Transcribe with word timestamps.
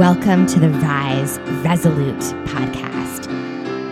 Welcome 0.00 0.46
to 0.46 0.58
the 0.58 0.70
Rise 0.70 1.38
Resolute 1.62 2.22
podcast. 2.46 3.28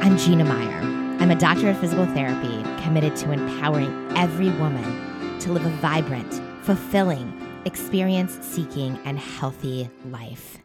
I'm 0.03 0.17
Gina 0.17 0.43
Meyer. 0.43 0.81
I'm 1.21 1.31
a 1.31 1.39
doctor 1.39 1.69
of 1.69 1.79
physical 1.79 2.07
therapy 2.07 2.63
committed 2.83 3.15
to 3.17 3.31
empowering 3.31 4.11
every 4.17 4.49
woman 4.53 5.39
to 5.41 5.53
live 5.53 5.67
a 5.67 5.71
vibrant, 5.83 6.41
fulfilling, 6.65 7.31
experience 7.67 8.39
seeking, 8.41 8.99
and 9.05 9.19
healthy 9.19 9.91
life. 10.07 10.57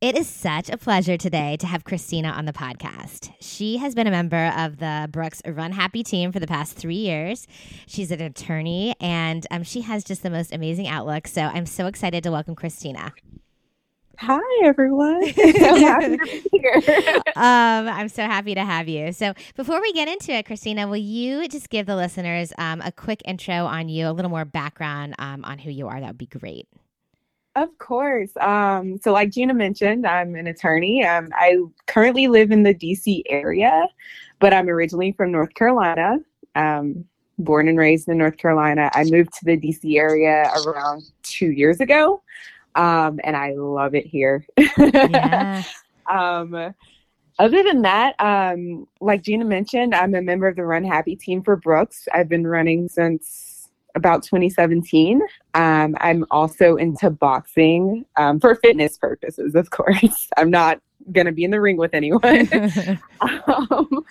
It 0.00 0.16
is 0.16 0.28
such 0.28 0.70
a 0.70 0.76
pleasure 0.76 1.16
today 1.16 1.56
to 1.56 1.66
have 1.66 1.82
Christina 1.82 2.28
on 2.28 2.44
the 2.44 2.52
podcast. 2.52 3.32
She 3.40 3.78
has 3.78 3.96
been 3.96 4.06
a 4.06 4.12
member 4.12 4.52
of 4.56 4.76
the 4.76 5.08
Brooks 5.10 5.42
Run 5.44 5.72
Happy 5.72 6.04
team 6.04 6.30
for 6.30 6.38
the 6.38 6.46
past 6.46 6.76
three 6.76 6.94
years. 6.94 7.48
She's 7.88 8.12
an 8.12 8.20
attorney 8.20 8.94
and 9.00 9.44
um, 9.50 9.64
she 9.64 9.80
has 9.80 10.04
just 10.04 10.22
the 10.22 10.30
most 10.30 10.54
amazing 10.54 10.86
outlook. 10.86 11.26
So 11.26 11.42
I'm 11.42 11.66
so 11.66 11.88
excited 11.88 12.22
to 12.22 12.30
welcome 12.30 12.54
Christina. 12.54 13.12
Hi, 14.18 14.40
everyone. 14.64 15.22
I'm 15.38 15.80
happy 15.80 16.16
to 16.16 16.24
be 16.24 16.48
here. 16.52 16.82
um, 17.36 17.88
I'm 17.88 18.08
so 18.08 18.22
happy 18.22 18.54
to 18.54 18.64
have 18.64 18.88
you. 18.88 19.12
So, 19.12 19.34
before 19.54 19.80
we 19.80 19.92
get 19.92 20.08
into 20.08 20.32
it, 20.32 20.46
Christina, 20.46 20.88
will 20.88 20.96
you 20.96 21.46
just 21.48 21.68
give 21.68 21.86
the 21.86 21.96
listeners 21.96 22.52
um, 22.58 22.80
a 22.80 22.92
quick 22.92 23.20
intro 23.26 23.66
on 23.66 23.88
you, 23.88 24.08
a 24.08 24.12
little 24.12 24.30
more 24.30 24.44
background 24.44 25.14
um, 25.18 25.44
on 25.44 25.58
who 25.58 25.70
you 25.70 25.88
are? 25.88 26.00
That 26.00 26.08
would 26.08 26.18
be 26.18 26.26
great. 26.26 26.66
Of 27.56 27.76
course. 27.78 28.30
Um, 28.40 28.98
so, 29.02 29.12
like 29.12 29.30
Gina 29.30 29.54
mentioned, 29.54 30.06
I'm 30.06 30.34
an 30.34 30.46
attorney. 30.46 31.04
Um, 31.04 31.28
I 31.34 31.58
currently 31.86 32.28
live 32.28 32.50
in 32.50 32.62
the 32.62 32.74
DC 32.74 33.22
area, 33.28 33.86
but 34.38 34.54
I'm 34.54 34.68
originally 34.68 35.12
from 35.12 35.30
North 35.30 35.54
Carolina. 35.54 36.18
Um, 36.54 37.04
born 37.38 37.68
and 37.68 37.78
raised 37.78 38.08
in 38.08 38.16
North 38.16 38.38
Carolina. 38.38 38.90
I 38.94 39.04
moved 39.04 39.34
to 39.34 39.44
the 39.44 39.58
DC 39.58 39.98
area 39.98 40.50
around 40.64 41.02
two 41.22 41.50
years 41.50 41.80
ago 41.80 42.22
um, 42.76 43.18
and 43.24 43.36
I 43.36 43.54
love 43.54 43.94
it 43.94 44.06
here. 44.06 44.46
yeah. 44.78 45.62
um, 46.10 46.74
other 47.38 47.62
than 47.62 47.82
that, 47.82 48.14
um, 48.18 48.86
like 49.00 49.22
Gina 49.22 49.44
mentioned, 49.44 49.94
I'm 49.94 50.14
a 50.14 50.22
member 50.22 50.46
of 50.48 50.56
the 50.56 50.64
Run 50.64 50.84
Happy 50.84 51.16
team 51.16 51.42
for 51.42 51.56
Brooks. 51.56 52.08
I've 52.14 52.28
been 52.28 52.46
running 52.46 52.88
since 52.88 53.68
about 53.94 54.22
2017. 54.22 55.20
Um, 55.54 55.96
I'm 56.00 56.24
also 56.30 56.76
into 56.76 57.10
boxing 57.10 58.04
um, 58.16 58.40
for 58.40 58.54
fitness 58.54 58.96
purposes, 58.96 59.54
of 59.54 59.70
course. 59.70 60.28
I'm 60.36 60.50
not 60.50 60.80
going 61.12 61.26
to 61.26 61.32
be 61.32 61.44
in 61.44 61.50
the 61.50 61.60
ring 61.60 61.76
with 61.76 61.94
anyone. 61.94 62.48
um, 63.20 64.04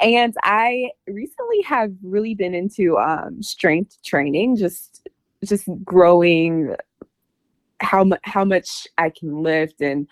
and 0.00 0.34
I 0.42 0.90
recently 1.08 1.62
have 1.62 1.92
really 2.02 2.34
been 2.34 2.54
into 2.54 2.96
um, 2.98 3.42
strength 3.42 4.00
training, 4.02 4.56
just 4.56 5.08
just 5.44 5.68
growing 5.84 6.74
how 7.80 8.04
much 8.04 8.20
how 8.24 8.44
much 8.44 8.86
I 8.98 9.10
can 9.10 9.42
lift 9.42 9.80
and 9.80 10.08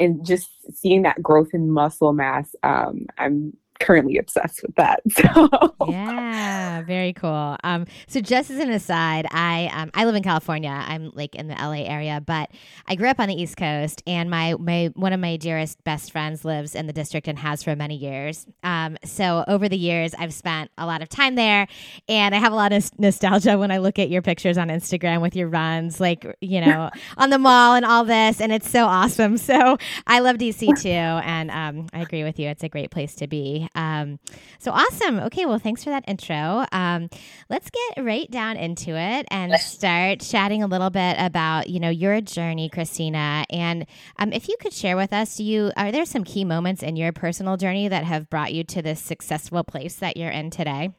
and 0.00 0.24
just 0.26 0.48
seeing 0.74 1.02
that 1.02 1.22
growth 1.22 1.50
in 1.52 1.70
muscle 1.70 2.12
mass. 2.12 2.54
Um, 2.62 3.06
I'm 3.18 3.56
currently 3.84 4.16
obsessed 4.16 4.62
with 4.62 4.74
that. 4.76 5.00
So 5.14 5.74
yeah, 5.88 6.82
very 6.82 7.12
cool. 7.12 7.56
Um, 7.62 7.86
so 8.08 8.20
just 8.20 8.50
as 8.50 8.58
an 8.58 8.70
aside, 8.70 9.26
I 9.30 9.70
um, 9.72 9.90
I 9.94 10.04
live 10.04 10.14
in 10.14 10.22
California. 10.22 10.70
I'm 10.70 11.10
like 11.14 11.34
in 11.34 11.48
the 11.48 11.54
LA 11.54 11.84
area, 11.84 12.22
but 12.24 12.50
I 12.86 12.94
grew 12.94 13.08
up 13.08 13.20
on 13.20 13.28
the 13.28 13.34
East 13.34 13.56
Coast, 13.56 14.02
and 14.06 14.30
my 14.30 14.54
my 14.58 14.90
one 14.94 15.12
of 15.12 15.20
my 15.20 15.36
dearest 15.36 15.82
best 15.84 16.12
friends 16.12 16.44
lives 16.44 16.74
in 16.74 16.86
the 16.86 16.92
district 16.92 17.28
and 17.28 17.38
has 17.38 17.62
for 17.62 17.76
many 17.76 17.96
years. 17.96 18.46
Um, 18.62 18.96
so 19.04 19.44
over 19.46 19.68
the 19.68 19.76
years, 19.76 20.14
I've 20.18 20.34
spent 20.34 20.70
a 20.78 20.86
lot 20.86 21.02
of 21.02 21.08
time 21.08 21.34
there, 21.34 21.68
and 22.08 22.34
I 22.34 22.38
have 22.38 22.52
a 22.52 22.56
lot 22.56 22.72
of 22.72 22.90
nostalgia 22.98 23.56
when 23.58 23.70
I 23.70 23.78
look 23.78 23.98
at 23.98 24.10
your 24.10 24.22
pictures 24.22 24.58
on 24.58 24.68
Instagram 24.68 25.20
with 25.20 25.36
your 25.36 25.48
runs, 25.48 26.00
like 26.00 26.26
you 26.40 26.60
know, 26.60 26.90
on 27.16 27.30
the 27.30 27.38
mall 27.38 27.74
and 27.74 27.84
all 27.84 28.04
this, 28.04 28.40
and 28.40 28.52
it's 28.52 28.68
so 28.68 28.84
awesome. 28.86 29.36
So 29.36 29.76
I 30.06 30.20
love 30.20 30.36
DC 30.36 30.80
too, 30.80 30.88
and 30.88 31.50
um, 31.50 31.86
I 31.92 32.00
agree 32.00 32.24
with 32.24 32.38
you. 32.38 32.48
It's 32.48 32.64
a 32.64 32.68
great 32.68 32.90
place 32.90 33.14
to 33.16 33.26
be. 33.26 33.68
Um, 33.74 34.18
so 34.58 34.70
awesome. 34.70 35.18
Okay, 35.20 35.46
well, 35.46 35.58
thanks 35.58 35.84
for 35.84 35.90
that 35.90 36.04
intro. 36.06 36.64
Um, 36.72 37.08
let's 37.50 37.70
get 37.70 38.04
right 38.04 38.30
down 38.30 38.56
into 38.56 38.96
it 38.96 39.26
and 39.30 39.54
start 39.60 40.20
chatting 40.20 40.62
a 40.62 40.66
little 40.66 40.90
bit 40.90 41.16
about 41.18 41.68
you 41.68 41.80
know 41.80 41.90
your 41.90 42.20
journey, 42.20 42.68
Christina. 42.68 43.44
And 43.50 43.86
um, 44.18 44.32
if 44.32 44.48
you 44.48 44.56
could 44.60 44.72
share 44.72 44.96
with 44.96 45.12
us, 45.12 45.40
you 45.40 45.72
are 45.76 45.92
there 45.92 46.04
some 46.04 46.24
key 46.24 46.44
moments 46.44 46.82
in 46.82 46.96
your 46.96 47.12
personal 47.12 47.56
journey 47.56 47.88
that 47.88 48.04
have 48.04 48.30
brought 48.30 48.52
you 48.52 48.64
to 48.64 48.82
this 48.82 49.00
successful 49.00 49.64
place 49.64 49.96
that 49.96 50.16
you're 50.16 50.30
in 50.30 50.50
today? 50.50 50.90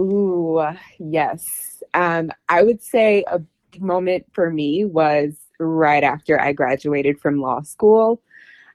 Ooh, 0.00 0.62
yes. 0.98 1.82
Um, 1.94 2.30
I 2.48 2.62
would 2.62 2.82
say 2.82 3.24
a 3.26 3.40
moment 3.78 4.26
for 4.32 4.50
me 4.50 4.84
was 4.84 5.36
right 5.58 6.04
after 6.04 6.40
I 6.40 6.52
graduated 6.52 7.18
from 7.18 7.40
law 7.40 7.62
school. 7.62 8.20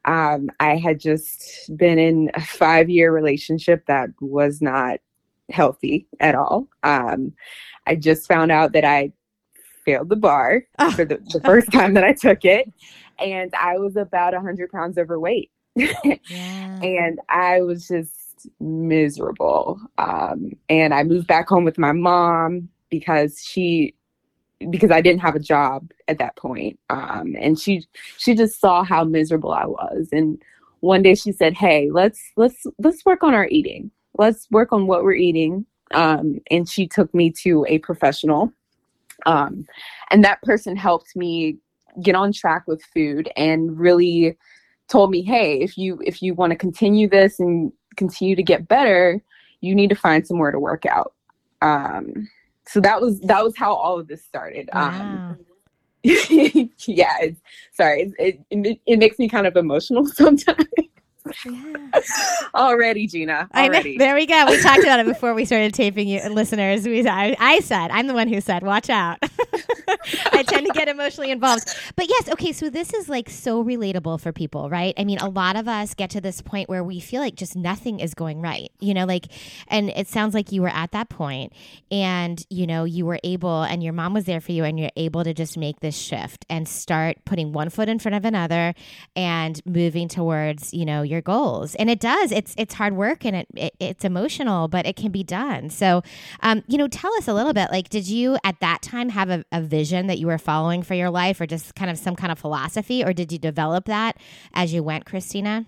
Um, 0.06 0.50
I 0.60 0.78
had 0.78 1.00
just 1.00 1.70
been 1.76 2.00
in 2.00 2.32
a 2.34 2.42
five 2.42 2.90
year 2.90 3.12
relationship 3.12 3.86
that 3.86 4.10
was 4.20 4.62
not 4.62 5.00
healthy 5.50 6.08
at 6.20 6.36
all. 6.36 6.68
Um, 6.84 7.34
I 7.88 7.96
just 7.96 8.28
found 8.28 8.52
out 8.52 8.74
that 8.74 8.86
I 8.86 9.12
failed 9.86 10.10
the 10.10 10.16
bar 10.16 10.64
oh. 10.80 10.92
for 10.92 11.06
the, 11.06 11.20
the, 11.32 11.42
first 11.42 11.72
time 11.72 11.94
that 11.96 12.04
I 12.04 12.14
took 12.14 12.46
it, 12.46 12.72
and 13.20 13.54
I 13.60 13.78
was 13.78 13.96
about 13.96 14.34
100 14.34 14.72
pounds 14.72 14.98
overweight. 14.98 15.52
yeah. 15.76 16.80
And 16.82 17.20
I 17.30 17.62
was 17.62 17.88
just 17.88 18.50
miserable. 18.60 19.80
Um, 19.98 20.54
and 20.70 20.94
I 20.94 21.04
moved 21.04 21.28
back 21.28 21.48
home 21.48 21.64
with 21.64 21.78
my 21.78 21.92
mom 21.92 22.70
because 22.90 23.42
she 23.44 23.94
because 24.70 24.92
I 24.92 25.02
didn't 25.02 25.22
have 25.22 25.36
a 25.36 25.40
job 25.40 25.92
at 26.08 26.20
that 26.20 26.36
point. 26.36 26.80
Um, 26.90 27.36
and 27.40 27.60
she 27.60 27.86
she 28.18 28.36
just 28.36 28.60
saw 28.60 28.84
how 28.84 29.04
miserable 29.04 29.52
I 29.52 29.66
was. 29.66 30.10
And 30.12 30.42
one 30.82 31.02
day 31.02 31.16
she 31.16 31.32
said, 31.32 31.54
"Hey, 31.54 31.90
let's 31.92 32.22
let's 32.38 32.66
let's 32.80 33.06
work 33.06 33.24
on 33.24 33.34
our 33.34 33.48
eating. 33.48 33.92
Let's 34.18 34.48
work 34.52 34.72
on 34.74 34.88
what 34.88 35.04
we're 35.04 35.14
eating." 35.14 35.66
Um, 35.94 36.40
and 36.50 36.70
she 36.70 36.88
took 36.88 37.14
me 37.14 37.32
to 37.44 37.66
a 37.68 37.80
professional, 37.80 38.52
um, 39.26 39.66
and 40.10 40.24
that 40.24 40.42
person 40.44 40.76
helped 40.76 41.16
me 41.16 41.58
get 42.02 42.16
on 42.16 42.32
track 42.32 42.64
with 42.68 42.82
food 42.94 43.30
and 43.36 43.78
really 43.78 44.38
told 44.88 45.12
me, 45.12 45.22
"Hey, 45.22 45.60
if 45.60 45.78
you 45.78 46.02
if 46.06 46.22
you 46.22 46.34
want 46.34 46.52
to 46.52 46.58
continue 46.58 47.10
this 47.10 47.40
and 47.40 47.72
continue 47.98 48.36
to 48.36 48.44
get 48.44 48.68
better, 48.68 49.22
you 49.62 49.76
need 49.76 49.90
to 49.90 49.96
find 49.96 50.26
somewhere 50.26 50.52
to 50.52 50.60
work 50.60 50.86
out." 50.86 51.14
Um, 51.62 52.28
so 52.68 52.80
that 52.82 53.02
was 53.02 53.20
that 53.22 53.44
was 53.44 53.56
how 53.56 53.74
all 53.74 54.00
of 54.00 54.08
this 54.08 54.24
started. 54.24 54.70
Um, 54.74 55.00
wow. 55.00 55.36
Um, 56.04 56.72
yeah, 56.88 57.16
it's, 57.22 57.40
sorry, 57.74 58.12
it, 58.18 58.40
it 58.50 58.80
it 58.88 58.98
makes 58.98 59.20
me 59.20 59.30
kind 59.30 59.46
of 59.46 59.56
emotional 59.56 60.06
sometimes. 60.08 60.66
Yeah. 61.46 61.76
already, 62.56 63.08
Gina. 63.08 63.48
Already. 63.56 63.98
There 63.98 64.16
we 64.16 64.26
go. 64.26 64.46
We 64.48 64.62
talked 64.62 64.84
about 64.84 65.00
it 65.00 65.06
before 65.14 65.34
we 65.34 65.46
started 65.46 65.74
taping 65.74 66.08
you, 66.08 66.22
listeners. 66.30 66.86
We, 66.86 67.08
I, 67.08 67.36
I 67.40 67.60
said, 67.60 67.92
I'm 67.92 68.08
the 68.08 68.14
one 68.14 68.28
who 68.28 68.42
said, 68.42 68.64
watch 68.64 68.90
out. 68.90 69.20
I 70.32 70.44
tend 70.44 70.66
to 70.66 70.74
get 70.74 70.88
emotionally 70.88 71.32
involved. 71.32 71.70
But 71.96 72.10
yes, 72.10 72.30
okay, 72.30 72.52
so 72.52 72.70
this 72.70 72.94
is 72.94 73.10
like 73.10 73.30
so 73.30 73.64
relatable 73.64 74.20
for 74.22 74.32
people, 74.32 74.70
right? 74.70 74.94
I 74.98 75.04
mean, 75.04 75.20
a 75.20 75.30
lot 75.30 75.56
of 75.56 75.68
us 75.68 75.94
get 75.94 76.10
to 76.12 76.22
this 76.22 76.42
point 76.42 76.70
where 76.70 76.84
we 76.84 77.00
feel 77.00 77.22
like 77.22 77.36
just 77.36 77.56
nothing 77.56 78.00
is 78.00 78.14
going 78.14 78.42
right, 78.42 78.72
you 78.80 78.94
know, 78.94 79.06
like, 79.06 79.28
and 79.68 79.90
it 79.92 80.08
sounds 80.08 80.34
like 80.34 80.52
you 80.52 80.62
were 80.62 80.70
at 80.70 80.92
that 80.92 81.10
point 81.10 81.54
and, 81.92 82.44
you 82.50 82.66
know, 82.66 82.84
you 82.84 83.06
were 83.06 83.20
able, 83.24 83.64
and 83.64 83.84
your 83.84 83.94
mom 83.94 84.14
was 84.14 84.26
there 84.26 84.42
for 84.42 84.52
you, 84.52 84.64
and 84.64 84.80
you're 84.80 84.90
able 84.96 85.24
to 85.24 85.34
just 85.34 85.58
make 85.58 85.80
this 85.82 85.98
shift 85.98 86.46
and 86.50 86.68
start 86.68 87.18
putting 87.26 87.52
one 87.54 87.70
foot 87.70 87.90
in 87.90 88.00
front 88.00 88.16
of 88.16 88.26
another 88.26 88.74
and 89.16 89.62
moving 89.66 90.08
towards, 90.08 90.74
you 90.74 90.86
know, 90.86 91.02
your 91.12 91.22
goals. 91.22 91.76
And 91.76 91.90
it 91.90 92.00
does, 92.00 92.32
it's, 92.32 92.56
it's 92.58 92.74
hard 92.74 92.96
work 92.96 93.26
and 93.26 93.36
it, 93.36 93.48
it 93.56 93.76
it's 93.80 94.06
emotional, 94.06 94.68
but 94.68 94.86
it 94.86 94.96
can 94.96 95.12
be 95.12 95.24
done. 95.24 95.70
So, 95.70 96.02
um, 96.42 96.64
you 96.68 96.78
know, 96.78 96.88
tell 96.88 97.14
us 97.16 97.28
a 97.28 97.34
little 97.34 97.54
bit, 97.54 97.70
like, 97.72 97.90
did 97.90 98.08
you 98.08 98.38
at 98.44 98.60
that 98.62 98.82
time 98.82 99.10
have 99.10 99.30
a, 99.30 99.44
a 99.52 99.62
vision? 99.62 99.92
vision 99.92 100.08
that 100.08 100.20
you 100.20 100.28
were 100.28 100.38
following 100.38 100.84
for 100.84 100.94
your 100.94 101.10
life 101.10 101.42
or 101.42 101.46
just 101.46 101.76
kind 101.76 101.92
of 101.92 101.98
some 101.98 102.16
kind 102.16 102.32
of 102.32 102.40
philosophy 102.40 103.04
or 103.04 103.12
did 103.12 103.32
you 103.32 103.38
develop 103.38 103.86
that 103.86 104.16
as 104.54 104.74
you 104.74 104.82
went 104.82 105.06
christina 105.06 105.66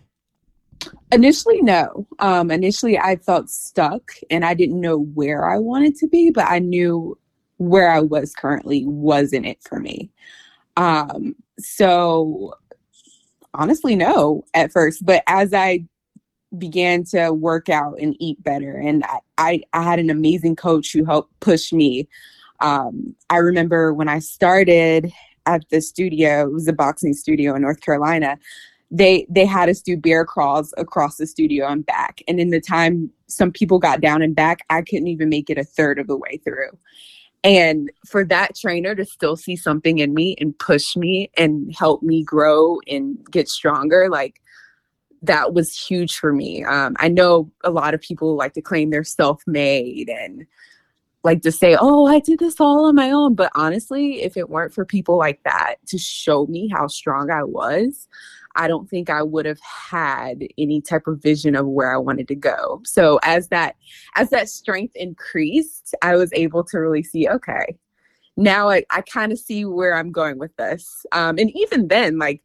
initially 1.11 1.61
no 1.61 2.07
um, 2.19 2.49
initially 2.49 2.97
i 2.97 3.15
felt 3.17 3.49
stuck 3.49 4.11
and 4.29 4.45
i 4.45 4.53
didn't 4.53 4.79
know 4.79 4.99
where 4.99 5.49
i 5.49 5.57
wanted 5.57 5.95
to 5.95 6.07
be 6.07 6.31
but 6.31 6.45
i 6.45 6.59
knew 6.59 7.17
where 7.57 7.89
i 7.89 7.99
was 7.99 8.33
currently 8.33 8.85
wasn't 8.85 9.45
it 9.45 9.57
for 9.61 9.79
me 9.79 10.09
um, 10.77 11.35
so 11.59 12.53
honestly 13.53 13.95
no 13.95 14.43
at 14.53 14.71
first 14.71 15.05
but 15.05 15.23
as 15.27 15.53
i 15.53 15.83
began 16.57 17.03
to 17.03 17.31
work 17.31 17.67
out 17.67 17.95
and 17.99 18.15
eat 18.19 18.41
better 18.43 18.77
and 18.77 19.03
I, 19.05 19.19
I, 19.39 19.61
I 19.73 19.81
had 19.81 19.97
an 19.97 20.11
amazing 20.11 20.55
coach 20.55 20.93
who 20.93 21.03
helped 21.03 21.39
push 21.39 21.73
me 21.73 22.07
um, 22.63 23.13
I 23.29 23.37
remember 23.37 23.93
when 23.93 24.07
I 24.07 24.19
started 24.19 25.11
at 25.45 25.67
the 25.69 25.81
studio, 25.81 26.47
it 26.47 26.53
was 26.53 26.67
a 26.67 26.73
boxing 26.73 27.13
studio 27.13 27.55
in 27.55 27.61
North 27.61 27.81
Carolina. 27.81 28.39
They 28.89 29.27
they 29.29 29.45
had 29.45 29.69
us 29.69 29.81
do 29.81 29.97
bear 29.97 30.23
crawls 30.23 30.73
across 30.77 31.17
the 31.17 31.27
studio 31.27 31.67
and 31.67 31.85
back. 31.85 32.21
And 32.27 32.39
in 32.39 32.51
the 32.51 32.61
time 32.61 33.11
some 33.27 33.51
people 33.51 33.79
got 33.79 34.01
down 34.01 34.21
and 34.21 34.35
back, 34.35 34.59
I 34.69 34.81
couldn't 34.81 35.07
even 35.07 35.29
make 35.29 35.49
it 35.49 35.57
a 35.57 35.63
third 35.63 35.99
of 35.99 36.07
the 36.07 36.17
way 36.17 36.39
through. 36.43 36.69
And 37.43 37.91
for 38.05 38.23
that 38.25 38.55
trainer 38.55 38.95
to 38.95 39.05
still 39.05 39.35
see 39.35 39.55
something 39.55 39.99
in 39.99 40.13
me 40.13 40.35
and 40.39 40.57
push 40.57 40.95
me 40.95 41.29
and 41.37 41.73
help 41.75 42.01
me 42.01 42.23
grow 42.23 42.79
and 42.87 43.17
get 43.29 43.49
stronger, 43.49 44.07
like 44.09 44.41
that 45.23 45.53
was 45.53 45.77
huge 45.77 46.17
for 46.17 46.33
me. 46.33 46.63
Um, 46.63 46.95
I 46.99 47.09
know 47.09 47.51
a 47.63 47.69
lot 47.69 47.93
of 47.93 48.01
people 48.01 48.35
like 48.35 48.53
to 48.53 48.61
claim 48.61 48.89
they're 48.89 49.03
self 49.03 49.41
made 49.45 50.09
and 50.09 50.45
like 51.23 51.41
to 51.41 51.51
say, 51.51 51.77
oh, 51.79 52.05
I 52.05 52.19
did 52.19 52.39
this 52.39 52.59
all 52.59 52.85
on 52.85 52.95
my 52.95 53.09
own. 53.09 53.35
But 53.35 53.51
honestly, 53.55 54.21
if 54.21 54.35
it 54.37 54.49
weren't 54.49 54.73
for 54.73 54.85
people 54.85 55.17
like 55.17 55.41
that 55.43 55.75
to 55.87 55.97
show 55.97 56.45
me 56.47 56.67
how 56.67 56.87
strong 56.87 57.31
I 57.31 57.43
was, 57.43 58.07
I 58.55 58.67
don't 58.67 58.89
think 58.89 59.09
I 59.09 59.23
would 59.23 59.45
have 59.45 59.59
had 59.61 60.43
any 60.57 60.81
type 60.81 61.07
of 61.07 61.21
vision 61.21 61.55
of 61.55 61.67
where 61.67 61.93
I 61.93 61.97
wanted 61.97 62.27
to 62.29 62.35
go. 62.35 62.81
So 62.85 63.19
as 63.23 63.49
that 63.49 63.75
as 64.15 64.29
that 64.29 64.49
strength 64.49 64.95
increased, 64.95 65.95
I 66.01 66.15
was 66.15 66.31
able 66.33 66.63
to 66.65 66.77
really 66.77 67.03
see, 67.03 67.27
okay, 67.27 67.77
now 68.37 68.69
I, 68.69 68.83
I 68.89 69.01
kind 69.01 69.31
of 69.31 69.39
see 69.39 69.65
where 69.65 69.95
I'm 69.95 70.11
going 70.11 70.39
with 70.39 70.55
this. 70.57 71.05
Um, 71.11 71.37
and 71.37 71.51
even 71.55 71.87
then, 71.87 72.17
like 72.19 72.41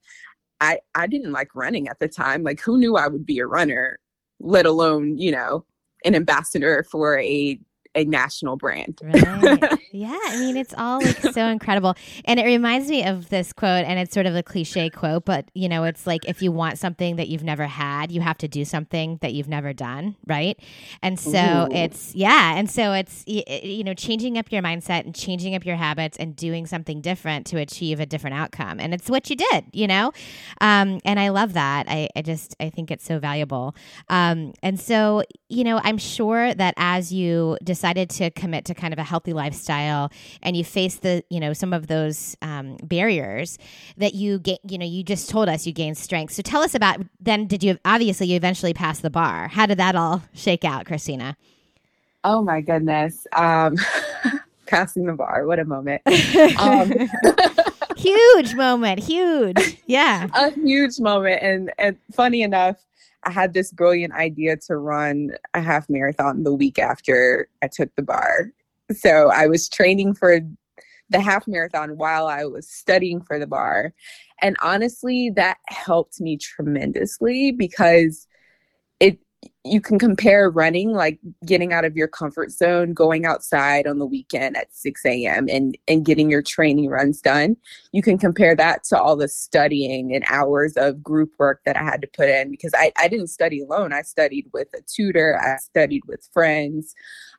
I 0.61 0.81
I 0.95 1.07
didn't 1.07 1.33
like 1.33 1.55
running 1.55 1.89
at 1.89 1.99
the 2.01 2.09
time. 2.09 2.43
Like 2.43 2.61
who 2.61 2.79
knew 2.79 2.97
I 2.97 3.09
would 3.09 3.27
be 3.27 3.39
a 3.39 3.47
runner, 3.47 3.99
let 4.41 4.67
alone, 4.67 5.19
you 5.19 5.31
know, 5.31 5.65
an 6.05 6.15
ambassador 6.15 6.85
for 6.91 7.19
a 7.19 7.59
a 7.95 8.05
national 8.05 8.57
brand. 8.57 9.01
right. 9.03 9.79
Yeah. 9.91 10.19
I 10.27 10.37
mean, 10.39 10.59
it's 10.59 10.75
all 10.77 11.03
like 11.03 11.19
so 11.19 11.47
incredible. 11.47 11.95
And 12.27 12.39
it 12.39 12.45
reminds 12.45 12.89
me 12.91 13.05
of 13.05 13.31
this 13.31 13.55
quote, 13.55 13.87
and 13.87 13.99
it's 13.99 14.13
sort 14.13 14.27
of 14.27 14.37
a 14.37 14.43
cliche 14.43 14.91
quote, 14.91 15.25
but 15.25 15.51
you 15.55 15.67
know, 15.67 15.85
it's 15.85 16.07
like 16.07 16.27
if 16.29 16.43
you 16.43 16.53
want 16.53 16.79
something 16.79 17.17
that 17.17 17.29
you've 17.29 17.43
never 17.43 17.67
had, 17.67 18.13
you 18.13 18.21
have 18.21 18.37
to 18.39 18.49
do 18.49 18.67
something 18.67 19.19
that 19.23 19.33
you've 19.33 19.49
never 19.49 19.73
done. 19.73 20.15
Right. 20.27 20.61
And 21.03 21.19
so 21.19 21.31
Ooh. 21.71 21.75
it's, 21.75 22.15
yeah. 22.15 22.57
And 22.59 22.71
so 22.71 22.93
it's, 22.93 23.25
you 23.27 23.83
know, 23.83 23.95
changing 23.95 24.37
up 24.37 24.53
your 24.53 24.63
mindset 24.63 25.07
and 25.07 25.15
changing 25.15 25.55
up 25.55 25.65
your 25.65 25.77
habits 25.77 26.19
and 26.19 26.37
doing 26.37 26.67
something 26.67 27.01
different 27.01 27.47
to 27.47 27.57
achieve 27.57 27.99
a 27.99 28.07
different 28.07 28.37
outcome. 28.37 28.81
And 28.81 28.93
it's 28.93 29.09
what 29.09 29.31
you 29.31 29.37
did, 29.37 29.65
you 29.73 29.87
know? 29.87 30.13
Um, 30.61 31.01
and 31.07 31.19
I 31.19 31.31
love 31.31 31.55
that. 31.55 31.87
I, 31.89 32.09
I 32.15 32.21
just, 32.21 32.55
I 32.61 32.69
think 32.69 32.91
it's 32.91 33.05
so 33.05 33.19
valuable. 33.19 33.75
Um, 34.11 34.53
and 34.63 34.79
so, 34.79 35.23
you 35.49 35.65
know, 35.65 35.81
I'm 35.83 35.99
sure 35.99 36.53
that 36.53 36.75
as 36.77 37.11
you 37.11 37.57
decided 37.89 38.11
to 38.11 38.31
commit 38.31 38.65
to 38.67 38.75
kind 38.75 38.93
of 38.93 38.99
a 38.99 39.03
healthy 39.05 39.33
lifestyle 39.33 40.11
and 40.43 40.57
you 40.57 40.65
face 40.65 40.97
the, 40.97 41.25
you 41.31 41.41
know, 41.41 41.53
some 41.53 41.73
of 41.73 41.87
those 41.87 42.37
um, 42.43 42.77
barriers 42.83 43.59
that 43.97 44.15
you 44.15 44.39
get, 44.39 44.59
you 44.69 44.77
know, 44.77 44.85
you 44.85 45.03
just 45.03 45.31
told 45.31 45.49
us 45.49 45.67
you 45.67 45.73
gained 45.73 45.97
strength. 45.97 46.35
So 46.35 46.43
tell 46.43 46.63
us 46.63 46.75
about 46.75 47.01
then, 47.21 47.47
did 47.47 47.63
you 47.63 47.79
obviously 47.85 48.27
you 48.27 48.37
eventually 48.37 48.75
passed 48.75 49.03
the 49.03 49.11
bar? 49.11 49.49
How 49.49 49.67
did 49.67 49.79
that 49.79 49.97
all 49.97 50.23
shake 50.35 50.65
out, 50.65 50.85
Christina? 50.85 51.37
Oh 52.25 52.43
my 52.43 52.61
goodness. 52.61 53.27
Um, 53.35 53.77
passing 54.67 55.07
the 55.07 55.15
bar. 55.15 55.47
What 55.47 55.59
a 55.59 55.65
moment. 55.65 56.03
Um, 56.59 56.93
huge 57.97 58.55
moment. 58.55 59.01
Huge. 59.01 59.79
Yeah. 59.87 60.29
a 60.35 60.51
huge 60.51 61.01
moment. 61.01 61.43
And, 61.43 61.73
and 61.79 61.97
funny 62.13 62.43
enough, 62.43 62.77
I 63.25 63.31
had 63.31 63.53
this 63.53 63.73
brilliant 63.73 64.15
idea 64.15 64.57
to 64.69 64.77
run 64.77 65.33
a 65.55 65.61
half 65.61 65.89
marathon 65.89 66.45
the 66.45 66.55
week 66.55 66.79
after 66.79 67.49
I 67.63 67.69
took 67.69 67.95
the 67.97 68.03
bar. 68.03 68.53
So 68.95 69.31
I 69.31 69.47
was 69.49 69.69
training 69.69 70.15
for 70.15 70.41
the 71.11 71.21
half 71.21 71.49
marathon 71.49 71.97
while 71.97 72.27
I 72.27 72.45
was 72.45 72.69
studying 72.69 73.21
for 73.21 73.39
the 73.39 73.47
bar. 73.47 73.93
And 74.41 74.57
honestly, 74.63 75.31
that 75.37 75.59
helped 75.69 76.21
me 76.21 76.37
tremendously 76.37 77.51
because 77.51 78.28
you 79.71 79.81
can 79.81 79.99
compare 79.99 80.51
running, 80.51 80.93
like 80.93 81.19
getting 81.45 81.73
out 81.73 81.85
of 81.85 81.97
your 81.97 82.09
comfort 82.09 82.51
zone, 82.51 82.93
going 82.93 83.27
outside 83.27 83.87
on 83.87 83.99
the 83.99 84.07
weekend 84.07 84.57
at 84.57 84.75
6 84.75 85.05
a.m. 85.07 85.49
and 85.49 85.77
and 85.87 86.05
getting 86.05 86.31
your 86.31 86.43
training 86.43 86.89
runs 86.89 87.21
done. 87.21 87.57
You 87.93 88.03
can 88.03 88.19
compare 88.19 88.55
that 88.57 88.85
to 88.85 89.01
all 89.01 89.17
the 89.17 89.29
studying 89.29 90.15
and 90.15 90.25
hours 90.29 90.75
of 90.77 91.03
group 91.03 91.33
work 91.39 91.61
that 91.65 91.77
I 91.77 91.83
had 91.83 92.01
to 92.03 92.09
put 92.09 92.29
in 92.29 92.51
because 92.51 92.73
I, 92.75 92.93
I 92.99 93.09
didn't 93.09 93.29
study 93.29 93.61
alone. 93.61 93.93
I 93.93 94.03
studied 94.03 94.47
with 94.53 94.69
a 94.75 94.83
tutor, 94.87 95.41
I 95.41 95.59
studied 95.59 96.03
with 96.07 96.29
friends, 96.33 96.95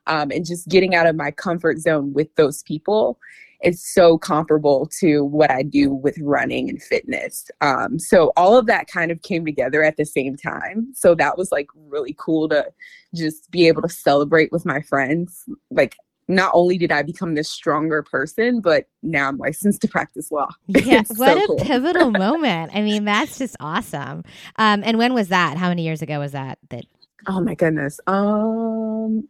um, 0.06 0.30
and 0.30 0.46
just 0.46 0.68
getting 0.68 0.94
out 0.94 1.06
of 1.06 1.16
my 1.16 1.30
comfort 1.30 1.78
zone 1.78 2.12
with 2.12 2.34
those 2.36 2.62
people 2.62 3.18
is 3.62 3.84
so 3.84 4.16
comparable 4.18 4.86
to 5.00 5.24
what 5.24 5.50
I 5.50 5.62
do 5.62 5.90
with 5.92 6.16
running 6.20 6.68
and 6.68 6.82
fitness. 6.82 7.50
Um, 7.60 7.98
so 7.98 8.32
all 8.36 8.56
of 8.56 8.66
that 8.66 8.86
kind 8.86 9.10
of 9.10 9.22
came 9.22 9.44
together 9.44 9.82
at 9.82 9.96
the 9.96 10.04
same 10.06 10.36
time. 10.36 10.88
So 10.94 11.14
that 11.16 11.36
was 11.36 11.52
like 11.52 11.66
really 11.88 12.14
cool 12.18 12.48
to 12.48 12.66
just 13.14 13.50
be 13.50 13.68
able 13.68 13.82
to 13.82 13.88
celebrate 13.88 14.50
with 14.52 14.64
my 14.64 14.80
friends. 14.80 15.44
Like 15.70 15.96
not 16.28 16.52
only 16.54 16.78
did 16.78 16.92
I 16.92 17.02
become 17.02 17.34
this 17.34 17.50
stronger 17.50 18.02
person, 18.04 18.60
but 18.60 18.86
now 19.02 19.28
I'm 19.28 19.36
licensed 19.36 19.82
to 19.82 19.88
practice 19.88 20.30
law. 20.30 20.48
Yeah, 20.68 21.00
It's 21.00 21.18
what 21.18 21.36
so 21.36 21.42
a 21.42 21.46
cool. 21.48 21.56
pivotal 21.58 22.10
moment. 22.26 22.70
I 22.74 22.82
mean, 22.82 23.04
that's 23.04 23.36
just 23.36 23.56
awesome. 23.60 24.22
Um, 24.56 24.82
and 24.84 24.96
when 24.96 25.12
was 25.12 25.28
that? 25.28 25.56
How 25.58 25.68
many 25.68 25.82
years 25.82 26.02
ago 26.02 26.20
was 26.20 26.32
that? 26.32 26.58
That 26.70 26.84
Oh 27.26 27.40
my 27.40 27.54
goodness. 27.54 28.00
Um 28.06 29.28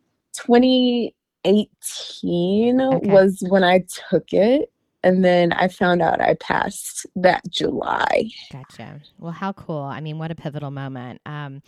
2018 1.45 2.81
Okay. 2.81 3.07
was 3.09 3.43
when 3.49 3.65
I 3.65 3.85
took 4.11 4.33
it. 4.33 4.73
And 5.03 5.25
then 5.25 5.53
I 5.55 5.69
found 5.69 6.03
out 6.03 6.21
I 6.21 6.35
passed 6.35 7.07
that 7.17 7.43
July. 7.49 8.29
gotcha. 8.53 9.01
Well, 9.19 9.33
how 9.33 9.53
cool. 9.55 9.81
I 9.81 10.01
mean, 10.01 10.19
what 10.19 10.31
a 10.31 10.35
pivotal 10.35 10.71
moment. 10.71 11.23
Um, 11.25 11.63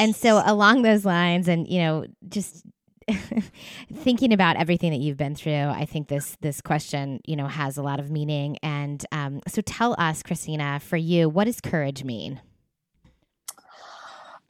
and 0.00 0.16
so 0.16 0.42
along 0.44 0.82
those 0.82 1.04
lines, 1.04 1.46
and 1.46 1.68
you 1.68 1.78
know, 1.78 2.06
just 2.28 2.64
thinking 3.92 4.32
about 4.32 4.56
everything 4.56 4.90
that 4.90 4.98
you've 4.98 5.16
been 5.16 5.36
through, 5.36 5.52
I 5.68 5.84
think 5.84 6.08
this 6.08 6.36
this 6.40 6.60
question, 6.60 7.20
you 7.24 7.36
know, 7.36 7.46
has 7.46 7.76
a 7.76 7.82
lot 7.82 8.00
of 8.00 8.10
meaning. 8.10 8.56
And 8.64 9.04
um, 9.12 9.40
so, 9.46 9.62
tell 9.62 9.94
us, 9.98 10.20
Christina, 10.22 10.80
for 10.80 10.96
you, 10.96 11.28
what 11.28 11.44
does 11.44 11.60
courage 11.60 12.02
mean? 12.02 12.40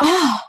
Ah, 0.01 0.43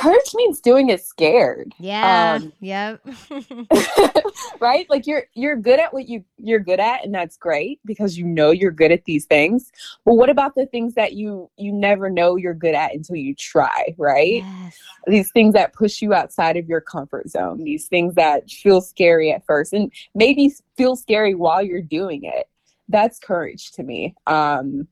courage 0.00 0.34
means 0.34 0.60
doing 0.60 0.88
it 0.88 1.04
scared. 1.04 1.74
Yeah. 1.78 2.38
Um, 2.40 2.52
yep. 2.60 3.06
right? 4.60 4.88
Like 4.88 5.06
you're 5.06 5.24
you're 5.34 5.56
good 5.56 5.78
at 5.78 5.92
what 5.92 6.08
you 6.08 6.24
you're 6.38 6.60
good 6.60 6.80
at 6.80 7.04
and 7.04 7.14
that's 7.14 7.36
great 7.36 7.80
because 7.84 8.16
you 8.16 8.24
know 8.24 8.50
you're 8.50 8.70
good 8.70 8.92
at 8.92 9.04
these 9.04 9.26
things. 9.26 9.70
But 10.04 10.14
what 10.14 10.30
about 10.30 10.54
the 10.54 10.66
things 10.66 10.94
that 10.94 11.12
you 11.12 11.50
you 11.56 11.72
never 11.72 12.08
know 12.08 12.36
you're 12.36 12.54
good 12.54 12.74
at 12.74 12.94
until 12.94 13.16
you 13.16 13.34
try, 13.34 13.94
right? 13.98 14.42
yes. 14.42 14.78
These 15.06 15.30
things 15.32 15.54
that 15.54 15.74
push 15.74 16.00
you 16.00 16.14
outside 16.14 16.56
of 16.56 16.66
your 16.66 16.80
comfort 16.80 17.28
zone, 17.28 17.62
these 17.62 17.86
things 17.86 18.14
that 18.14 18.50
feel 18.50 18.80
scary 18.80 19.30
at 19.32 19.44
first 19.44 19.72
and 19.72 19.92
maybe 20.14 20.50
feel 20.76 20.96
scary 20.96 21.34
while 21.34 21.62
you're 21.62 21.82
doing 21.82 22.24
it. 22.24 22.48
That's 22.88 23.18
courage 23.18 23.72
to 23.72 23.82
me. 23.82 24.14
Um 24.26 24.88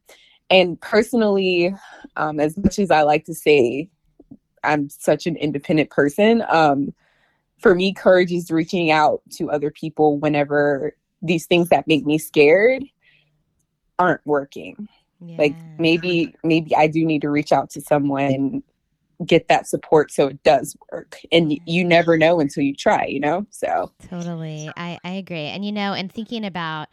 and 0.50 0.80
personally, 0.80 1.74
um, 2.16 2.40
as 2.40 2.56
much 2.56 2.78
as 2.78 2.90
I 2.90 3.02
like 3.02 3.26
to 3.26 3.34
say 3.34 3.90
I'm 4.64 4.88
such 4.88 5.26
an 5.26 5.36
independent 5.36 5.90
person, 5.90 6.44
um, 6.48 6.94
for 7.58 7.74
me, 7.74 7.92
courage 7.92 8.32
is 8.32 8.50
reaching 8.50 8.90
out 8.90 9.20
to 9.32 9.50
other 9.50 9.70
people 9.70 10.18
whenever 10.18 10.94
these 11.22 11.46
things 11.46 11.68
that 11.70 11.88
make 11.88 12.06
me 12.06 12.16
scared 12.18 12.84
aren't 13.98 14.24
working. 14.24 14.88
Like 15.36 15.56
maybe 15.78 16.34
maybe 16.42 16.74
I 16.74 16.86
do 16.86 17.04
need 17.04 17.22
to 17.22 17.30
reach 17.30 17.52
out 17.52 17.70
to 17.70 17.80
someone 17.80 18.22
and 18.22 18.62
get 19.26 19.48
that 19.48 19.66
support 19.66 20.12
so 20.12 20.28
it 20.28 20.42
does 20.44 20.76
work. 20.92 21.18
And 21.32 21.48
y- 21.48 21.60
you 21.66 21.84
never 21.84 22.16
know 22.16 22.40
until 22.40 22.62
you 22.62 22.74
try, 22.74 23.06
you 23.06 23.20
know? 23.20 23.46
So 23.50 23.90
Totally. 24.08 24.72
I, 24.76 24.98
I 25.04 25.10
agree. 25.12 25.46
And, 25.46 25.64
you 25.64 25.72
know, 25.72 25.92
and 25.92 26.12
thinking 26.12 26.44
about 26.44 26.88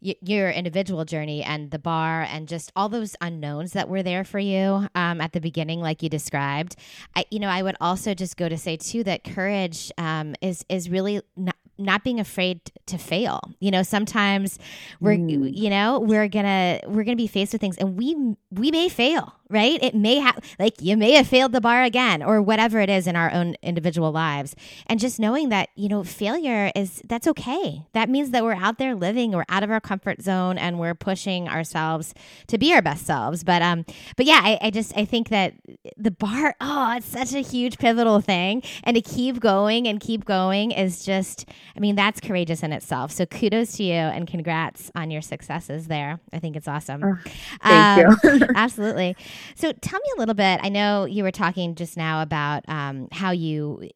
y- 0.00 0.14
your 0.22 0.50
individual 0.50 1.04
journey 1.04 1.42
and 1.42 1.70
the 1.70 1.78
bar 1.78 2.22
and 2.22 2.48
just 2.48 2.70
all 2.76 2.88
those 2.88 3.16
unknowns 3.20 3.72
that 3.72 3.88
were 3.88 4.02
there 4.02 4.24
for 4.24 4.38
you 4.38 4.88
um, 4.94 5.20
at 5.20 5.32
the 5.32 5.40
beginning, 5.40 5.80
like 5.80 6.02
you 6.02 6.08
described, 6.08 6.76
I, 7.14 7.24
you 7.30 7.38
know, 7.38 7.48
I 7.48 7.62
would 7.62 7.76
also 7.80 8.14
just 8.14 8.36
go 8.36 8.48
to 8.48 8.56
say 8.58 8.76
too 8.76 9.04
that 9.04 9.24
courage 9.24 9.90
um, 9.98 10.34
is 10.40 10.64
is 10.68 10.88
really 10.90 11.20
not, 11.36 11.56
not 11.78 12.02
being 12.04 12.18
afraid 12.20 12.60
to 12.86 12.96
fail. 12.96 13.40
You 13.60 13.70
know, 13.70 13.82
sometimes 13.82 14.58
we're 15.00 15.16
Mm. 15.16 15.54
you 15.56 15.70
know 15.70 16.00
we're 16.00 16.28
gonna 16.28 16.80
we're 16.86 17.04
gonna 17.04 17.16
be 17.16 17.26
faced 17.26 17.52
with 17.52 17.60
things 17.60 17.76
and 17.76 17.96
we 17.98 18.14
we 18.50 18.70
may 18.70 18.88
fail 18.88 19.34
right? 19.50 19.78
It 19.82 19.94
may 19.94 20.16
have 20.16 20.38
like 20.58 20.80
you 20.80 20.96
may 20.96 21.12
have 21.12 21.26
failed 21.26 21.52
the 21.52 21.60
bar 21.60 21.82
again 21.84 22.22
or 22.22 22.42
whatever 22.42 22.80
it 22.80 22.90
is 22.90 23.06
in 23.06 23.16
our 23.16 23.32
own 23.32 23.56
individual 23.62 24.12
lives. 24.12 24.54
And 24.86 24.98
just 25.00 25.18
knowing 25.20 25.48
that 25.50 25.68
you 25.76 25.88
know 25.88 26.02
failure 26.04 26.70
is 26.74 27.02
that's 27.06 27.26
okay. 27.28 27.86
That 27.92 28.08
means 28.08 28.30
that 28.30 28.44
we're 28.44 28.54
out 28.54 28.78
there 28.78 28.94
living 28.94 29.32
we're 29.32 29.44
out 29.48 29.62
of 29.62 29.70
our 29.70 29.80
comfort 29.80 30.22
zone 30.22 30.58
and 30.58 30.78
we're 30.78 30.94
pushing 30.94 31.48
ourselves 31.48 32.14
to 32.48 32.58
be 32.58 32.72
our 32.74 32.82
best 32.82 33.06
selves. 33.06 33.44
But 33.44 33.62
um 33.62 33.84
but 34.16 34.26
yeah 34.26 34.40
i, 34.42 34.58
I 34.62 34.70
just 34.70 34.96
i 34.96 35.04
think 35.04 35.28
that 35.28 35.54
the 35.96 36.10
bar 36.10 36.54
oh 36.60 36.94
it's 36.96 37.06
such 37.06 37.32
a 37.34 37.40
huge 37.40 37.78
pivotal 37.78 38.20
thing. 38.20 38.62
And 38.84 38.94
to 38.96 39.00
keep 39.00 39.40
going 39.40 39.86
and 39.86 40.00
keep 40.00 40.24
going 40.24 40.70
is 40.72 41.04
just 41.04 41.48
i 41.76 41.80
mean 41.80 41.94
that's 41.96 42.20
courageous 42.20 42.62
in 42.62 42.72
itself. 42.72 43.12
So 43.12 43.26
kudos 43.26 43.76
to 43.76 43.84
you 43.84 43.92
and 43.94 44.26
congrats 44.26 44.90
on 44.94 45.10
your 45.10 45.22
successes 45.22 45.86
there. 45.86 46.20
I 46.32 46.38
think 46.38 46.56
it's 46.56 46.68
awesome. 46.68 47.02
Oh, 47.04 47.16
thank 47.62 48.06
Um, 48.06 48.18
you. 48.40 48.46
absolutely 48.54 49.16
So 49.54 49.72
tell 49.72 49.98
me 49.98 50.06
a 50.16 50.18
little 50.18 50.34
bit. 50.34 50.60
I 50.62 50.68
know 50.68 51.04
you 51.04 51.22
were 51.22 51.30
talking 51.30 51.74
just 51.74 51.96
now 51.96 52.22
about 52.22 52.64
um, 52.68 53.08
how 53.12 53.30
you 53.30 53.90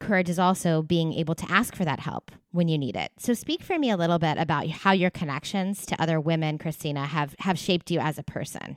courage 0.00 0.28
is 0.28 0.38
also 0.38 0.82
being 0.82 1.12
able 1.12 1.34
to 1.34 1.50
ask 1.50 1.74
for 1.74 1.84
that 1.84 2.00
help 2.00 2.30
when 2.52 2.68
you 2.68 2.78
need 2.78 2.96
it. 2.96 3.12
So 3.18 3.34
speak 3.34 3.62
for 3.62 3.78
me 3.78 3.90
a 3.90 3.96
little 3.96 4.18
bit 4.18 4.38
about 4.38 4.68
how 4.68 4.92
your 4.92 5.10
connections 5.10 5.86
to 5.86 6.00
other 6.00 6.20
women, 6.20 6.58
Christina, 6.58 7.06
have 7.06 7.34
have 7.38 7.58
shaped 7.58 7.90
you 7.90 8.00
as 8.00 8.18
a 8.18 8.22
person. 8.22 8.76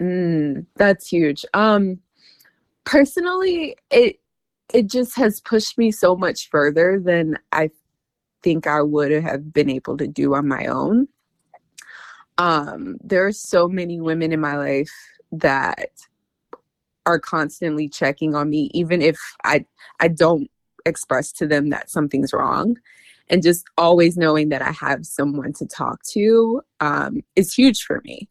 Mm, 0.00 0.66
that's 0.76 1.08
huge. 1.08 1.44
Um, 1.54 2.00
personally, 2.84 3.76
it 3.90 4.20
it 4.72 4.86
just 4.86 5.16
has 5.16 5.40
pushed 5.40 5.78
me 5.78 5.90
so 5.90 6.16
much 6.16 6.48
further 6.48 7.00
than 7.00 7.38
I 7.52 7.70
think 8.42 8.66
I 8.66 8.82
would 8.82 9.10
have 9.10 9.52
been 9.52 9.68
able 9.68 9.96
to 9.98 10.06
do 10.06 10.34
on 10.34 10.48
my 10.48 10.66
own. 10.66 11.08
Um, 12.40 12.96
there 13.04 13.26
are 13.26 13.32
so 13.32 13.68
many 13.68 14.00
women 14.00 14.32
in 14.32 14.40
my 14.40 14.56
life 14.56 14.90
that 15.30 15.90
are 17.04 17.18
constantly 17.18 17.86
checking 17.86 18.34
on 18.34 18.48
me, 18.48 18.70
even 18.72 19.02
if 19.02 19.18
I 19.44 19.66
I 20.00 20.08
don't 20.08 20.50
express 20.86 21.32
to 21.32 21.46
them 21.46 21.68
that 21.68 21.90
something's 21.90 22.32
wrong. 22.32 22.78
And 23.28 23.42
just 23.42 23.66
always 23.76 24.16
knowing 24.16 24.48
that 24.48 24.62
I 24.62 24.72
have 24.72 25.04
someone 25.04 25.52
to 25.52 25.66
talk 25.66 26.02
to 26.12 26.62
um, 26.80 27.20
is 27.36 27.52
huge 27.52 27.82
for 27.82 28.00
me. 28.04 28.26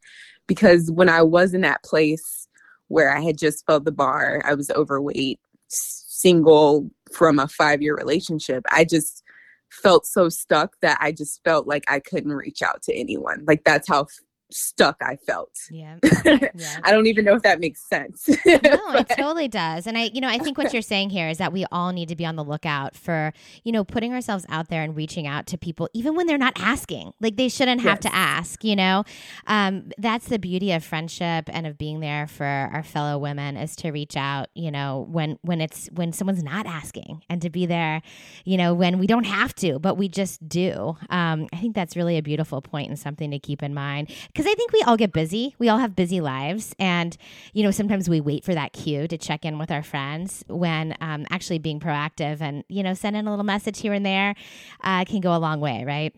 Because 0.48 0.90
when 0.90 1.08
I 1.08 1.22
was 1.22 1.54
in 1.54 1.62
that 1.62 1.84
place 1.84 2.48
where 2.88 3.16
I 3.16 3.22
had 3.22 3.38
just 3.38 3.64
felt 3.68 3.86
the 3.86 3.92
bar, 3.92 4.42
I 4.44 4.56
was 4.56 4.72
overweight, 4.72 5.40
single 5.68 6.90
from 7.14 7.38
a 7.38 7.48
five 7.48 7.84
year 7.84 7.96
relationship, 7.96 8.66
I 8.72 8.86
just 8.86 9.24
felt 9.72 10.06
so 10.06 10.30
stuck 10.30 10.76
that 10.82 10.98
I 11.02 11.12
just 11.12 11.42
felt 11.44 11.68
like 11.68 11.84
I 11.88 12.00
couldn't 12.00 12.34
reach 12.34 12.62
out 12.62 12.82
to 12.84 12.94
anyone. 12.94 13.44
Like 13.48 13.64
that's 13.64 13.88
how 13.88 14.08
stuck 14.52 14.98
I 15.02 15.16
felt. 15.16 15.52
Yeah. 15.70 15.98
yeah. 16.26 16.80
I 16.84 16.92
don't 16.92 17.08
even 17.08 17.26
know 17.26 17.36
if 17.36 17.44
that 17.44 17.60
makes 17.60 17.88
sense. 17.88 18.28
no, 18.28 18.36
it 18.46 19.10
totally 19.18 19.48
does. 19.48 19.88
And 19.88 19.98
I, 19.98 20.10
you 20.14 20.22
know, 20.22 20.28
I 20.28 20.38
think 20.38 20.58
what 20.58 20.74
you're 20.74 20.82
saying 20.82 21.12
here 21.12 21.30
is 21.30 21.38
that 21.38 21.54
we 21.54 21.66
all 21.72 21.92
need 21.92 22.10
to 22.10 22.16
be 22.16 22.26
on 22.26 22.36
the 22.36 22.44
lookout 22.44 22.96
for, 22.96 23.34
you 23.64 23.72
know, 23.72 23.84
putting 23.84 24.14
ourselves 24.14 24.46
out 24.50 24.70
there 24.70 24.82
and 24.82 24.96
reaching 24.96 25.28
out 25.28 25.46
to 25.48 25.58
people, 25.58 25.90
even 25.94 26.16
when 26.16 26.28
they're 26.28 26.38
not 26.38 26.54
asking. 26.60 27.14
Like 27.20 27.38
they 27.38 27.50
shouldn't 27.50 27.82
have 27.82 28.00
yes. 28.04 28.12
to 28.12 28.16
ask, 28.16 28.64
you 28.64 28.76
know? 28.76 29.04
Um, 29.48 29.92
that's 29.98 30.28
the 30.28 30.40
beauty 30.40 30.72
of 30.72 30.84
friendship 30.84 31.50
and 31.50 31.68
of 31.68 31.78
being 31.78 32.00
there 32.00 32.28
for 32.28 32.46
our 32.46 32.84
fellow 32.84 33.18
women 33.18 33.58
is 33.58 33.76
to 33.78 33.92
reach 33.92 34.18
out, 34.18 34.48
you 34.56 34.72
know, 34.72 35.08
when, 35.10 35.38
when 35.42 35.62
it's, 35.62 35.88
when 35.94 36.12
someone's 36.12 36.44
not 36.44 36.66
asking 36.66 37.24
and 37.30 37.42
to 37.42 37.50
be 37.50 37.66
there, 37.66 38.02
you 38.46 38.58
know, 38.58 38.74
when 38.74 39.00
we 39.00 39.08
don't 39.08 39.26
have 39.26 39.54
to, 39.56 39.80
but 39.80 39.96
we 39.96 40.08
just 40.08 40.48
do. 40.48 40.98
Um, 41.10 41.48
I 41.54 41.58
think 41.58 41.76
that's 41.76 41.96
really 41.96 42.18
a 42.18 42.24
beautiful 42.24 42.62
point 42.62 42.90
and 42.90 42.98
something 42.98 43.32
to 43.32 43.40
keep 43.40 43.62
in 43.62 43.74
mind 43.74 44.12
because 44.40 44.50
I 44.50 44.56
think 44.56 44.72
we 44.72 44.82
all 44.84 44.96
get 44.96 45.12
busy. 45.12 45.54
We 45.60 45.68
all 45.68 45.80
have 45.80 45.98
busy 45.98 46.22
lives. 46.22 46.74
And, 46.80 47.18
you 47.52 47.62
know, 47.62 47.72
sometimes 47.72 48.08
we 48.10 48.22
wait 48.22 48.46
for 48.46 48.54
that 48.54 48.72
cue 48.72 49.06
to 49.06 49.18
check 49.18 49.44
in 49.44 49.60
with 49.60 49.70
our 49.70 49.84
friends 49.84 50.46
when 50.48 50.96
um, 51.02 51.26
actually 51.30 51.60
being 51.60 51.82
proactive 51.82 52.40
and, 52.40 52.64
you 52.70 52.82
know, 52.82 52.94
sending 52.94 53.28
a 53.28 53.30
little 53.30 53.44
message 53.44 53.82
here 53.82 53.92
and 53.92 54.06
there 54.06 54.36
uh, 54.82 55.04
can 55.04 55.20
go 55.20 55.36
a 55.36 55.40
long 55.40 55.60
way, 55.60 55.84
right? 55.86 56.16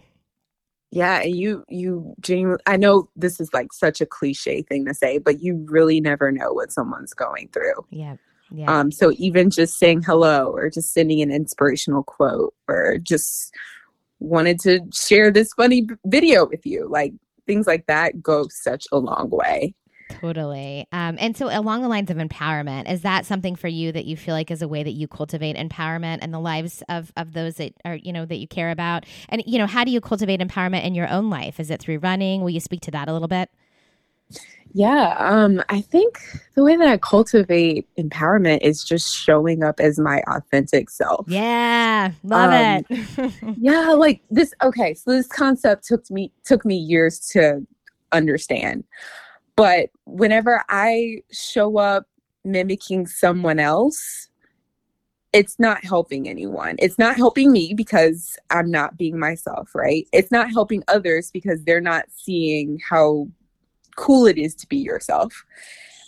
Yeah, 0.91 1.21
and 1.21 1.35
you 1.35 1.65
you 1.67 2.13
genuinely 2.19 2.61
I 2.67 2.77
know 2.77 3.09
this 3.15 3.39
is 3.39 3.51
like 3.55 3.73
such 3.73 4.01
a 4.01 4.05
cliche 4.05 4.61
thing 4.61 4.85
to 4.85 4.93
say, 4.93 5.17
but 5.17 5.41
you 5.41 5.65
really 5.67 5.99
never 5.99 6.31
know 6.31 6.53
what 6.53 6.71
someone's 6.71 7.15
going 7.15 7.47
through. 7.47 7.87
Yeah. 7.89 8.17
Yeah. 8.51 8.71
Um, 8.71 8.91
so 8.91 9.13
even 9.17 9.49
just 9.49 9.79
saying 9.79 10.03
hello 10.03 10.51
or 10.51 10.69
just 10.69 10.93
sending 10.93 11.21
an 11.23 11.31
inspirational 11.31 12.03
quote 12.03 12.53
or 12.67 12.99
just 12.99 13.51
wanted 14.19 14.59
to 14.59 14.81
share 14.93 15.31
this 15.31 15.53
funny 15.53 15.87
video 16.05 16.45
with 16.45 16.67
you, 16.67 16.87
like 16.87 17.13
things 17.47 17.67
like 17.67 17.85
that 17.87 18.21
go 18.21 18.47
such 18.49 18.87
a 18.91 18.97
long 18.97 19.29
way. 19.29 19.73
Totally. 20.19 20.87
Um, 20.91 21.15
and 21.19 21.37
so, 21.37 21.47
along 21.47 21.81
the 21.81 21.87
lines 21.87 22.11
of 22.11 22.17
empowerment, 22.17 22.91
is 22.91 23.01
that 23.01 23.25
something 23.25 23.55
for 23.55 23.67
you 23.67 23.91
that 23.91 24.05
you 24.05 24.17
feel 24.17 24.35
like 24.35 24.51
is 24.51 24.61
a 24.61 24.67
way 24.67 24.83
that 24.83 24.91
you 24.91 25.07
cultivate 25.07 25.55
empowerment 25.55 26.19
and 26.21 26.33
the 26.33 26.39
lives 26.39 26.83
of, 26.89 27.11
of 27.15 27.33
those 27.33 27.55
that 27.55 27.73
are, 27.85 27.95
you 27.95 28.11
know, 28.11 28.25
that 28.25 28.35
you 28.35 28.47
care 28.47 28.71
about? 28.71 29.05
And, 29.29 29.41
you 29.45 29.57
know, 29.57 29.67
how 29.67 29.83
do 29.83 29.91
you 29.91 30.01
cultivate 30.01 30.41
empowerment 30.41 30.83
in 30.83 30.95
your 30.95 31.09
own 31.09 31.29
life? 31.29 31.59
Is 31.59 31.71
it 31.71 31.81
through 31.81 31.99
running? 31.99 32.41
Will 32.41 32.49
you 32.49 32.59
speak 32.59 32.81
to 32.81 32.91
that 32.91 33.07
a 33.07 33.13
little 33.13 33.27
bit? 33.27 33.49
Yeah, 34.73 35.15
um, 35.19 35.61
I 35.69 35.81
think 35.81 36.19
the 36.55 36.63
way 36.63 36.75
that 36.77 36.87
I 36.87 36.97
cultivate 36.97 37.87
empowerment 37.97 38.59
is 38.61 38.83
just 38.83 39.13
showing 39.15 39.63
up 39.63 39.79
as 39.79 39.99
my 39.99 40.21
authentic 40.27 40.89
self. 40.89 41.25
Yeah, 41.27 42.11
love 42.23 42.51
um, 42.51 42.85
it. 42.89 43.33
yeah, 43.57 43.89
like 43.91 44.21
this. 44.29 44.53
Okay, 44.63 44.93
so 44.93 45.11
this 45.11 45.27
concept 45.27 45.85
took 45.85 46.09
me 46.09 46.31
took 46.45 46.63
me 46.65 46.75
years 46.75 47.19
to 47.29 47.65
understand, 48.11 48.83
but 49.55 49.89
whenever 50.05 50.63
I 50.69 51.21
show 51.31 51.77
up 51.77 52.07
mimicking 52.45 53.07
someone 53.07 53.59
else, 53.59 54.29
it's 55.33 55.59
not 55.59 55.83
helping 55.83 56.27
anyone. 56.27 56.75
It's 56.79 56.97
not 56.97 57.17
helping 57.17 57.51
me 57.51 57.73
because 57.73 58.37
I'm 58.49 58.69
not 58.69 58.97
being 58.97 59.19
myself, 59.19 59.73
right? 59.75 60.07
It's 60.11 60.31
not 60.31 60.51
helping 60.51 60.83
others 60.87 61.31
because 61.31 61.63
they're 61.63 61.81
not 61.81 62.05
seeing 62.09 62.79
how 62.87 63.27
cool 63.95 64.25
it 64.25 64.37
is 64.37 64.55
to 64.55 64.67
be 64.67 64.77
yourself. 64.77 65.45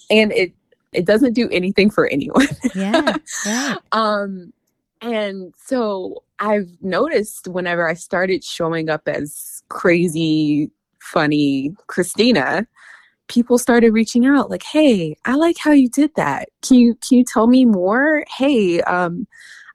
And 0.09 0.31
it 0.31 0.53
it 0.91 1.05
doesn't 1.05 1.33
do 1.33 1.49
anything 1.49 1.89
for 1.89 2.07
anyone. 2.07 2.47
Yeah. 2.75 3.17
yeah. 3.45 3.75
um 3.91 4.53
and 5.01 5.53
so 5.57 6.23
I've 6.39 6.69
noticed 6.81 7.47
whenever 7.47 7.87
I 7.87 7.93
started 7.93 8.43
showing 8.43 8.89
up 8.89 9.07
as 9.07 9.63
crazy, 9.69 10.69
funny 10.99 11.75
Christina, 11.87 12.65
people 13.27 13.57
started 13.57 13.91
reaching 13.91 14.25
out 14.25 14.49
like, 14.49 14.63
"Hey, 14.63 15.17
I 15.25 15.35
like 15.35 15.57
how 15.57 15.71
you 15.71 15.89
did 15.89 16.11
that. 16.15 16.49
Can 16.61 16.77
you 16.77 16.95
can 17.07 17.17
you 17.17 17.25
tell 17.25 17.47
me 17.47 17.65
more? 17.65 18.23
Hey, 18.37 18.81
um 18.81 19.27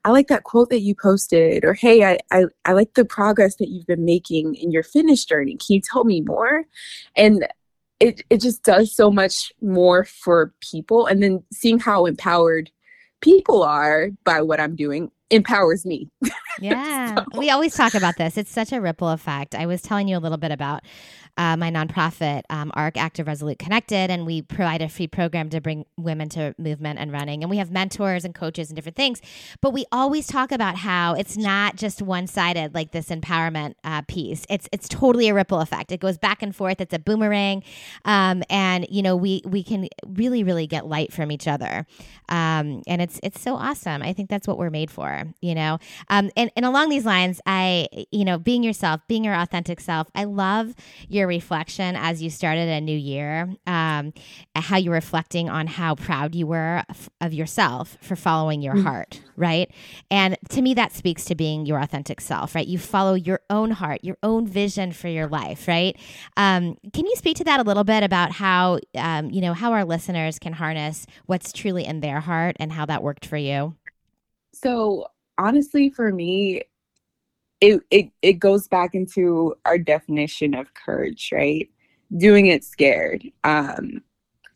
I 0.05 0.11
like 0.11 0.27
that 0.27 0.43
quote 0.43 0.69
that 0.69 0.79
you 0.79 0.95
posted, 0.95 1.65
or 1.65 1.73
hey, 1.73 2.03
I, 2.03 2.19
I, 2.31 2.45
I 2.63 2.71
like 2.71 2.93
the 2.93 3.03
progress 3.03 3.55
that 3.55 3.67
you've 3.67 3.85
been 3.85 4.05
making 4.05 4.55
in 4.55 4.71
your 4.71 4.83
fitness 4.83 5.25
journey. 5.25 5.57
Can 5.57 5.75
you 5.75 5.81
tell 5.81 6.05
me 6.05 6.21
more? 6.21 6.63
And 7.15 7.45
it 7.99 8.23
it 8.29 8.41
just 8.41 8.63
does 8.63 8.95
so 8.95 9.11
much 9.11 9.51
more 9.61 10.05
for 10.05 10.53
people 10.61 11.05
and 11.05 11.21
then 11.21 11.43
seeing 11.51 11.79
how 11.79 12.05
empowered 12.05 12.71
people 13.21 13.63
are 13.63 14.09
by 14.23 14.41
what 14.41 14.59
I'm 14.59 14.75
doing 14.75 15.11
empowers 15.29 15.85
me. 15.85 16.09
Yeah. 16.61 17.15
so. 17.15 17.39
We 17.39 17.51
always 17.51 17.73
talk 17.73 17.93
about 17.93 18.17
this. 18.17 18.37
It's 18.37 18.51
such 18.51 18.73
a 18.73 18.81
ripple 18.81 19.07
effect. 19.07 19.55
I 19.55 19.65
was 19.65 19.81
telling 19.81 20.09
you 20.09 20.17
a 20.17 20.19
little 20.19 20.37
bit 20.37 20.51
about 20.51 20.83
uh, 21.39 21.55
my 21.55 21.71
nonprofit, 21.71 22.41
um, 22.49 22.69
ARC 22.73 22.97
Active 22.97 23.25
Resolute 23.25 23.59
Connected, 23.59 24.11
and 24.11 24.25
we 24.25 24.41
provide 24.41 24.81
a 24.81 24.89
free 24.89 25.07
program 25.07 25.49
to 25.51 25.61
bring 25.61 25.85
women 25.95 26.27
to 26.27 26.53
movement 26.57 26.99
and 26.99 27.13
running. 27.13 27.43
And 27.43 27.49
we 27.49 27.57
have 27.57 27.71
mentors 27.71 28.25
and 28.25 28.35
coaches 28.35 28.69
and 28.69 28.75
different 28.75 28.97
things. 28.97 29.21
But 29.61 29.71
we 29.71 29.85
always 29.89 30.27
talk 30.27 30.51
about 30.51 30.75
how 30.75 31.13
it's 31.13 31.37
not 31.37 31.77
just 31.77 32.01
one 32.01 32.27
sided, 32.27 32.75
like 32.75 32.91
this 32.91 33.07
empowerment 33.07 33.75
uh, 33.85 34.01
piece. 34.01 34.45
It's 34.49 34.67
it's 34.73 34.89
totally 34.89 35.29
a 35.29 35.33
ripple 35.33 35.61
effect. 35.61 35.93
It 35.93 36.01
goes 36.01 36.17
back 36.17 36.43
and 36.43 36.53
forth. 36.53 36.81
It's 36.81 36.93
a 36.93 36.99
boomerang, 36.99 37.63
um, 38.03 38.43
and 38.49 38.85
you 38.89 39.01
know 39.01 39.15
we 39.15 39.41
we 39.45 39.63
can 39.63 39.87
really 40.05 40.43
really 40.43 40.67
get 40.67 40.87
light 40.87 41.13
from 41.13 41.31
each 41.31 41.47
other, 41.47 41.87
um, 42.27 42.81
and 42.85 43.01
it's 43.01 43.17
it's 43.23 43.39
so 43.39 43.55
awesome. 43.55 44.01
I 44.01 44.11
think 44.11 44.29
that's 44.29 44.45
what 44.45 44.57
we're 44.57 44.69
made 44.69 44.91
for. 44.91 45.23
You 45.39 45.55
know, 45.55 45.79
um, 46.09 46.31
and 46.35 46.51
and 46.57 46.65
along 46.65 46.89
these 46.89 47.05
lines, 47.05 47.39
I 47.45 47.87
you 48.11 48.25
know 48.25 48.37
being 48.37 48.61
yourself, 48.61 48.99
being 49.07 49.23
your 49.23 49.35
authentic 49.35 49.79
self. 49.79 50.09
I 50.13 50.25
love 50.25 50.75
your 51.07 51.28
reflection 51.29 51.95
as 51.95 52.21
you 52.21 52.29
started 52.29 52.67
a 52.67 52.81
new 52.81 52.97
year, 52.97 53.55
um, 53.65 54.11
how 54.55 54.75
you're 54.75 54.93
reflecting 54.93 55.49
on 55.49 55.67
how 55.67 55.95
proud 55.95 56.35
you 56.35 56.45
were 56.47 56.83
of 57.21 57.33
yourself 57.33 57.97
for 58.01 58.17
following 58.17 58.61
your 58.61 58.73
mm-hmm. 58.73 58.85
heart, 58.85 59.21
right? 59.37 59.71
And 60.11 60.37
to 60.49 60.61
me, 60.61 60.73
that 60.73 60.91
speaks 60.91 61.23
to 61.25 61.35
being 61.35 61.65
your 61.65 61.79
authentic 61.79 62.19
self, 62.19 62.55
right? 62.55 62.67
You 62.67 62.77
follow 62.77 63.13
your 63.13 63.39
own 63.49 63.71
heart, 63.71 64.03
your 64.03 64.17
own 64.23 64.45
vision 64.47 64.91
for 64.91 65.07
your 65.07 65.27
life, 65.27 65.67
right? 65.67 65.95
Um, 66.35 66.75
can 66.91 67.05
you 67.05 67.15
speak 67.15 67.37
to 67.37 67.45
that 67.45 67.61
a 67.61 67.63
little 67.63 67.85
bit 67.85 68.03
about 68.03 68.33
how, 68.33 68.79
um, 68.95 69.29
you 69.29 69.39
know, 69.39 69.53
how 69.53 69.71
our 69.71 69.85
listeners 69.85 70.39
can 70.39 70.53
harness 70.53 71.05
what's 71.27 71.53
truly 71.53 71.85
in 71.85 72.01
their 72.01 72.19
heart 72.19 72.57
and 72.59 72.73
how 72.73 72.85
that 72.87 73.03
worked 73.03 73.25
for 73.25 73.37
you? 73.37 73.75
So, 74.53 75.07
honestly, 75.37 75.89
for 75.89 76.11
me, 76.11 76.63
it, 77.61 77.81
it 77.91 78.09
it 78.21 78.33
goes 78.33 78.67
back 78.67 78.95
into 78.95 79.55
our 79.65 79.77
definition 79.77 80.53
of 80.53 80.73
courage, 80.73 81.29
right? 81.33 81.69
Doing 82.17 82.47
it 82.47 82.63
scared. 82.63 83.23
Um, 83.43 84.01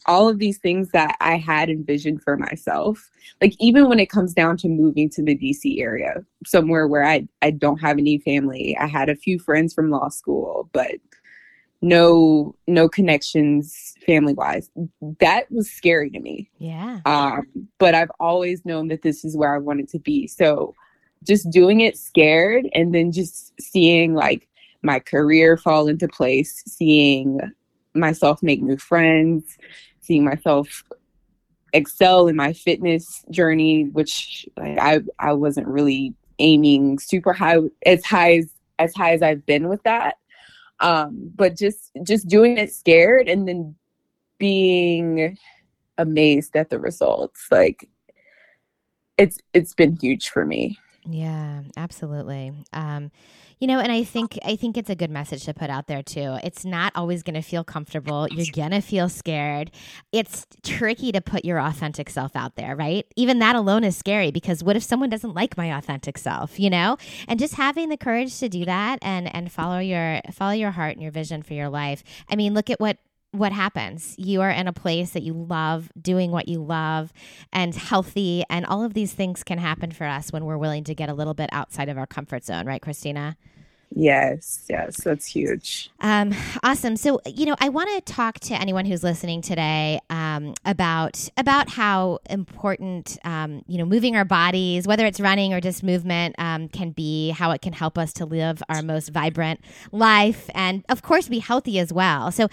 all 0.06 0.28
of 0.28 0.40
these 0.40 0.58
things 0.58 0.90
that 0.90 1.16
I 1.22 1.38
had 1.38 1.70
envisioned 1.70 2.22
for 2.22 2.36
myself, 2.36 3.10
like 3.42 3.54
even 3.60 3.88
when 3.88 4.00
it 4.00 4.10
comes 4.10 4.34
down 4.34 4.58
to 4.58 4.68
moving 4.68 5.10
to 5.12 5.24
the 5.24 5.38
DC 5.38 5.80
area, 5.80 6.24
somewhere 6.46 6.88
where 6.88 7.06
I 7.06 7.28
I 7.42 7.52
don't 7.52 7.80
have 7.80 7.98
any 7.98 8.20
family. 8.20 8.78
I 8.80 8.88
had 8.88 9.10
a 9.10 9.16
few 9.16 9.40
friends 9.40 9.74
from 9.74 9.90
law 9.90 10.10
school, 10.10 10.70
but 10.74 10.96
no 11.82 12.56
no 12.68 12.88
connections 12.88 13.94
family 14.06 14.34
wise. 14.34 14.70
That 15.20 15.52
was 15.52 15.70
scary 15.70 16.10
to 16.12 16.20
me. 16.20 16.50
Yeah. 16.58 17.02
Um, 17.06 17.68
but 17.78 17.94
I've 17.94 18.12
always 18.20 18.66
known 18.66 18.88
that 18.88 19.02
this 19.02 19.26
is 19.26 19.36
where 19.36 19.54
I 19.54 19.58
wanted 19.58 19.90
to 19.90 20.00
be. 20.00 20.28
So 20.28 20.76
just 21.24 21.50
doing 21.50 21.82
it 21.82 21.98
scared 21.98 22.68
and 22.74 22.94
then 22.94 23.12
just 23.12 23.54
seeing 23.60 24.14
like 24.14 24.48
my 24.82 25.00
career 25.00 25.58
fall 25.58 25.88
into 25.88 26.08
place, 26.08 26.64
seeing 26.68 27.40
myself 27.94 28.44
make 28.44 28.62
new 28.62 28.78
friends, 28.78 29.58
seeing 30.02 30.24
myself 30.26 30.84
excel 31.74 32.28
in 32.28 32.36
my 32.36 32.54
fitness 32.54 33.24
journey, 33.32 33.86
which 33.86 34.48
like, 34.58 34.78
I 34.80 35.02
I 35.20 35.34
wasn't 35.34 35.68
really 35.68 36.14
aiming 36.40 37.00
super 37.00 37.34
high 37.34 37.58
as 37.86 38.04
high 38.06 38.38
as 38.38 38.54
as 38.80 38.94
high 38.94 39.14
as 39.14 39.22
I've 39.22 39.46
been 39.46 39.70
with 39.70 39.84
that. 39.84 40.18
Um, 40.80 41.32
but 41.36 41.58
just 41.58 41.92
just 42.04 42.28
doing 42.28 42.58
it 42.58 42.74
scared 42.74 43.30
and 43.30 43.48
then 43.48 43.76
being 44.38 45.38
amazed 45.98 46.56
at 46.56 46.70
the 46.70 46.80
results. 46.80 47.48
Like 47.52 47.90
it's 49.18 49.38
it's 49.54 49.74
been 49.74 49.98
huge 50.00 50.30
for 50.30 50.46
me. 50.46 50.78
Yeah, 51.06 51.64
absolutely. 51.76 52.54
Um, 52.72 53.12
you 53.60 53.68
know, 53.68 53.80
and 53.80 53.92
I 53.92 54.04
think 54.04 54.38
I 54.44 54.56
think 54.56 54.78
it's 54.78 54.90
a 54.90 54.96
good 54.96 55.10
message 55.10 55.46
to 55.46 55.54
put 55.54 55.70
out 55.70 55.88
there 55.88 56.02
too. 56.04 56.38
It's 56.44 56.66
not 56.66 56.92
always 56.96 57.24
going 57.24 57.36
to 57.36 57.42
feel 57.42 57.64
comfortable. 57.64 58.28
You're 58.32 58.52
going 58.54 58.72
to 58.72 58.82
feel 58.82 59.10
scared. 59.10 59.72
It's 60.12 60.46
tricky 60.64 61.12
to 61.12 61.22
put 61.22 61.46
your 61.46 61.60
authentic 61.60 62.10
self 62.10 62.36
out 62.36 62.56
there, 62.56 62.76
right? 62.76 63.06
Even 63.16 63.40
that 63.40 63.56
alone 63.56 63.84
is 63.84 63.98
scary 63.98 64.32
because 64.32 64.64
what 64.64 64.76
if 64.76 64.84
someone 64.84 65.10
doesn't 65.10 65.34
like 65.34 65.58
my 65.58 65.78
authentic 65.78 66.18
self, 66.18 66.60
you 66.60 66.70
know? 66.70 66.98
And 67.28 67.40
just 67.40 67.56
having 67.56 67.90
the 67.90 67.98
courage 67.98 68.38
to 68.40 68.50
do 68.50 68.66
that 68.66 69.00
and 69.02 69.34
and 69.34 69.52
follow 69.52 69.80
your 69.80 70.22
follow 70.32 70.54
your 70.54 70.72
heart 70.72 70.94
and 70.94 71.02
your 71.02 71.12
vision 71.12 71.44
for 71.44 71.54
your 71.54 71.70
life. 71.70 72.04
I 72.30 72.36
mean, 72.36 72.54
look 72.54 72.70
at 72.70 72.80
what 72.80 72.98
what 73.34 73.52
happens. 73.52 74.14
You 74.18 74.42
are 74.42 74.52
in 74.52 74.68
a 74.68 74.74
place 74.74 75.10
that 75.12 75.24
you 75.24 75.34
love, 75.34 75.92
doing 76.00 76.30
what 76.30 76.48
you 76.48 76.64
love, 76.64 77.12
and 77.52 77.74
healthy. 77.74 78.44
And 78.48 78.64
all 78.66 78.84
of 78.84 78.94
these 78.94 79.14
things 79.14 79.44
can 79.44 79.58
happen 79.58 79.92
for 79.92 80.06
us 80.06 80.32
when 80.32 80.46
we're 80.46 80.58
willing 80.58 80.84
to 80.86 80.94
get 80.94 81.10
a 81.10 81.14
little 81.14 81.34
bit 81.34 81.50
outside 81.52 81.90
of 81.90 81.98
our 81.98 82.06
comfort 82.06 82.46
zone, 82.46 82.68
right, 82.68 82.82
Christina? 82.82 83.36
Yes, 83.96 84.66
yes, 84.70 84.98
that's 85.04 85.26
huge. 85.26 85.92
Um, 86.00 86.34
awesome. 86.64 86.96
So, 86.98 87.22
you 87.26 87.46
know, 87.46 87.56
I 87.60 87.70
want 87.70 87.90
to 87.90 88.14
talk 88.14 88.40
to 88.42 88.56
anyone 88.56 88.86
who's 88.86 89.04
listening 89.04 89.42
today 89.42 90.00
um, 90.10 90.56
about 90.66 91.30
about 91.38 91.70
how 91.70 92.20
important, 92.30 93.18
um, 93.24 93.64
you 93.68 93.78
know, 93.78 93.86
moving 93.86 94.16
our 94.16 94.26
bodies, 94.26 94.88
whether 94.88 95.06
it's 95.06 95.20
running 95.20 95.54
or 95.54 95.62
just 95.62 95.84
movement, 95.84 96.36
um, 96.40 96.70
can 96.70 96.92
be. 96.92 97.30
How 97.32 97.52
it 97.52 97.62
can 97.62 97.74
help 97.74 97.98
us 97.98 98.14
to 98.14 98.26
live 98.26 98.64
our 98.70 98.82
most 98.82 99.10
vibrant 99.10 99.62
life, 99.92 100.50
and 100.56 100.84
of 100.90 101.02
course, 101.02 101.28
be 101.28 101.40
healthy 101.40 101.78
as 101.80 101.94
well. 101.94 102.32
So, 102.32 102.48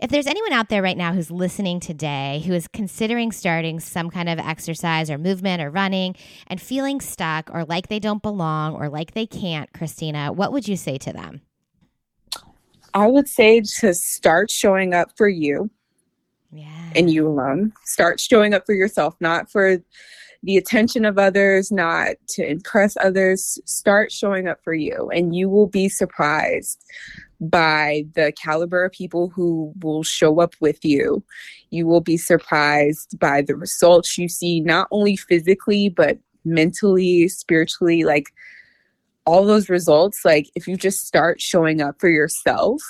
if 0.00 0.10
there's 0.10 0.26
anyone 0.26 0.52
out 0.52 0.68
there 0.68 0.82
right 0.82 0.96
now 0.96 1.12
who's 1.12 1.30
listening 1.30 1.80
today 1.80 2.42
who 2.46 2.52
is 2.52 2.68
considering 2.68 3.32
starting 3.32 3.80
some 3.80 4.10
kind 4.10 4.28
of 4.28 4.38
exercise 4.38 5.10
or 5.10 5.18
movement 5.18 5.62
or 5.62 5.70
running 5.70 6.14
and 6.46 6.60
feeling 6.60 7.00
stuck 7.00 7.50
or 7.52 7.64
like 7.64 7.88
they 7.88 7.98
don't 7.98 8.22
belong 8.22 8.74
or 8.74 8.88
like 8.88 9.12
they 9.12 9.26
can't, 9.26 9.72
Christina, 9.72 10.32
what 10.32 10.52
would 10.52 10.68
you 10.68 10.76
say 10.84 10.98
to 10.98 11.12
them? 11.12 11.40
I 12.92 13.08
would 13.08 13.28
say 13.28 13.60
to 13.80 13.92
start 13.94 14.50
showing 14.50 14.94
up 14.94 15.10
for 15.16 15.28
you. 15.28 15.70
Yeah. 16.52 16.92
And 16.94 17.10
you 17.10 17.26
alone. 17.26 17.72
Start 17.84 18.20
showing 18.20 18.54
up 18.54 18.64
for 18.64 18.74
yourself, 18.74 19.16
not 19.18 19.50
for 19.50 19.78
the 20.44 20.56
attention 20.56 21.04
of 21.04 21.18
others, 21.18 21.72
not 21.72 22.10
to 22.28 22.48
impress 22.48 22.96
others. 22.98 23.58
Start 23.64 24.12
showing 24.12 24.46
up 24.46 24.58
for 24.62 24.74
you, 24.74 25.10
and 25.12 25.34
you 25.34 25.48
will 25.48 25.66
be 25.66 25.88
surprised 25.88 26.84
by 27.40 28.04
the 28.14 28.32
caliber 28.40 28.84
of 28.84 28.92
people 28.92 29.30
who 29.30 29.72
will 29.82 30.04
show 30.04 30.40
up 30.40 30.54
with 30.60 30.84
you. 30.84 31.24
You 31.70 31.86
will 31.86 32.00
be 32.00 32.16
surprised 32.16 33.18
by 33.18 33.42
the 33.42 33.56
results 33.56 34.16
you 34.16 34.28
see, 34.28 34.60
not 34.60 34.86
only 34.92 35.16
physically, 35.16 35.88
but 35.88 36.18
mentally, 36.44 37.26
spiritually. 37.26 38.04
Like, 38.04 38.26
all 39.26 39.44
those 39.44 39.68
results 39.68 40.24
like 40.24 40.50
if 40.54 40.68
you 40.68 40.76
just 40.76 41.06
start 41.06 41.40
showing 41.40 41.80
up 41.80 41.98
for 41.98 42.08
yourself 42.08 42.82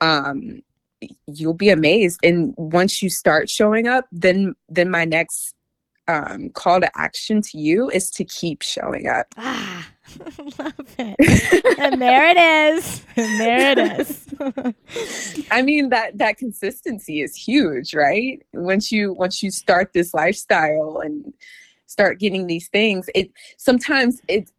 um 0.00 0.60
you'll 1.26 1.54
be 1.54 1.68
amazed. 1.68 2.20
And 2.22 2.54
once 2.56 3.02
you 3.02 3.10
start 3.10 3.50
showing 3.50 3.86
up 3.86 4.06
then 4.12 4.54
then 4.68 4.90
my 4.90 5.04
next 5.04 5.54
um 6.08 6.50
call 6.50 6.80
to 6.80 6.98
action 6.98 7.42
to 7.42 7.58
you 7.58 7.90
is 7.90 8.10
to 8.10 8.24
keep 8.24 8.62
showing 8.62 9.08
up. 9.08 9.26
Ah 9.36 9.88
love 10.58 10.74
it. 10.98 11.78
And 11.78 12.00
there 12.00 12.28
it 12.28 12.36
is. 12.36 13.02
And 13.16 13.40
there 13.40 13.72
it 13.72 14.00
is. 14.00 15.46
I 15.50 15.62
mean 15.62 15.88
that 15.88 16.18
that 16.18 16.38
consistency 16.38 17.22
is 17.22 17.34
huge 17.34 17.94
right? 17.94 18.42
Once 18.52 18.92
you 18.92 19.12
once 19.12 19.42
you 19.42 19.50
start 19.50 19.92
this 19.92 20.14
lifestyle 20.14 21.00
and 21.04 21.32
start 21.86 22.18
getting 22.18 22.46
these 22.46 22.68
things 22.68 23.08
it 23.14 23.30
sometimes 23.58 24.20
it 24.28 24.50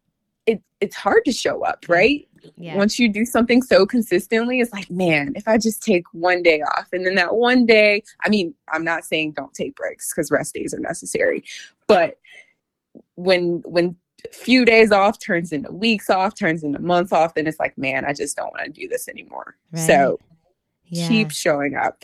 it 0.48 0.62
it's 0.82 0.96
hard 0.96 1.24
to 1.26 1.32
show 1.32 1.64
up, 1.64 1.86
right? 1.88 2.28
Yeah. 2.56 2.76
Once 2.76 2.98
you 2.98 3.10
do 3.10 3.26
something 3.26 3.62
so 3.62 3.86
consistently, 3.86 4.62
it's 4.62 4.72
like, 4.72 4.90
man, 4.90 5.34
if 5.36 5.48
I 5.48 5.58
just 5.58 5.84
take 5.84 6.06
one 6.14 6.42
day 6.42 6.62
off 6.62 6.88
and 6.94 7.06
then 7.06 7.16
that 7.16 7.36
one 7.36 7.66
day, 7.66 8.04
I 8.24 8.30
mean, 8.30 8.56
I'm 8.72 8.84
not 8.84 9.04
saying 9.04 9.34
don't 9.34 9.54
take 9.54 9.76
breaks 9.76 10.14
because 10.14 10.32
rest 10.32 10.54
days 10.56 10.74
are 10.74 10.80
necessary, 10.80 11.44
but 11.88 12.18
when 13.16 13.62
when 13.66 13.96
a 14.26 14.34
few 14.34 14.66
days 14.66 14.92
off 14.92 15.20
turns 15.20 15.52
into 15.52 15.72
weeks 15.72 16.10
off, 16.10 16.36
turns 16.36 16.64
into 16.64 16.80
months 16.80 17.12
off, 17.12 17.36
then 17.36 17.46
it's 17.46 17.60
like, 17.60 17.78
man, 17.78 18.06
I 18.06 18.14
just 18.14 18.36
don't 18.36 18.52
want 18.52 18.66
to 18.66 18.82
do 18.82 18.88
this 18.88 19.08
anymore. 19.08 19.58
Right. 19.72 19.86
So 19.86 20.20
yeah. 20.86 21.08
keep 21.08 21.32
showing 21.32 21.76
up. 21.76 22.04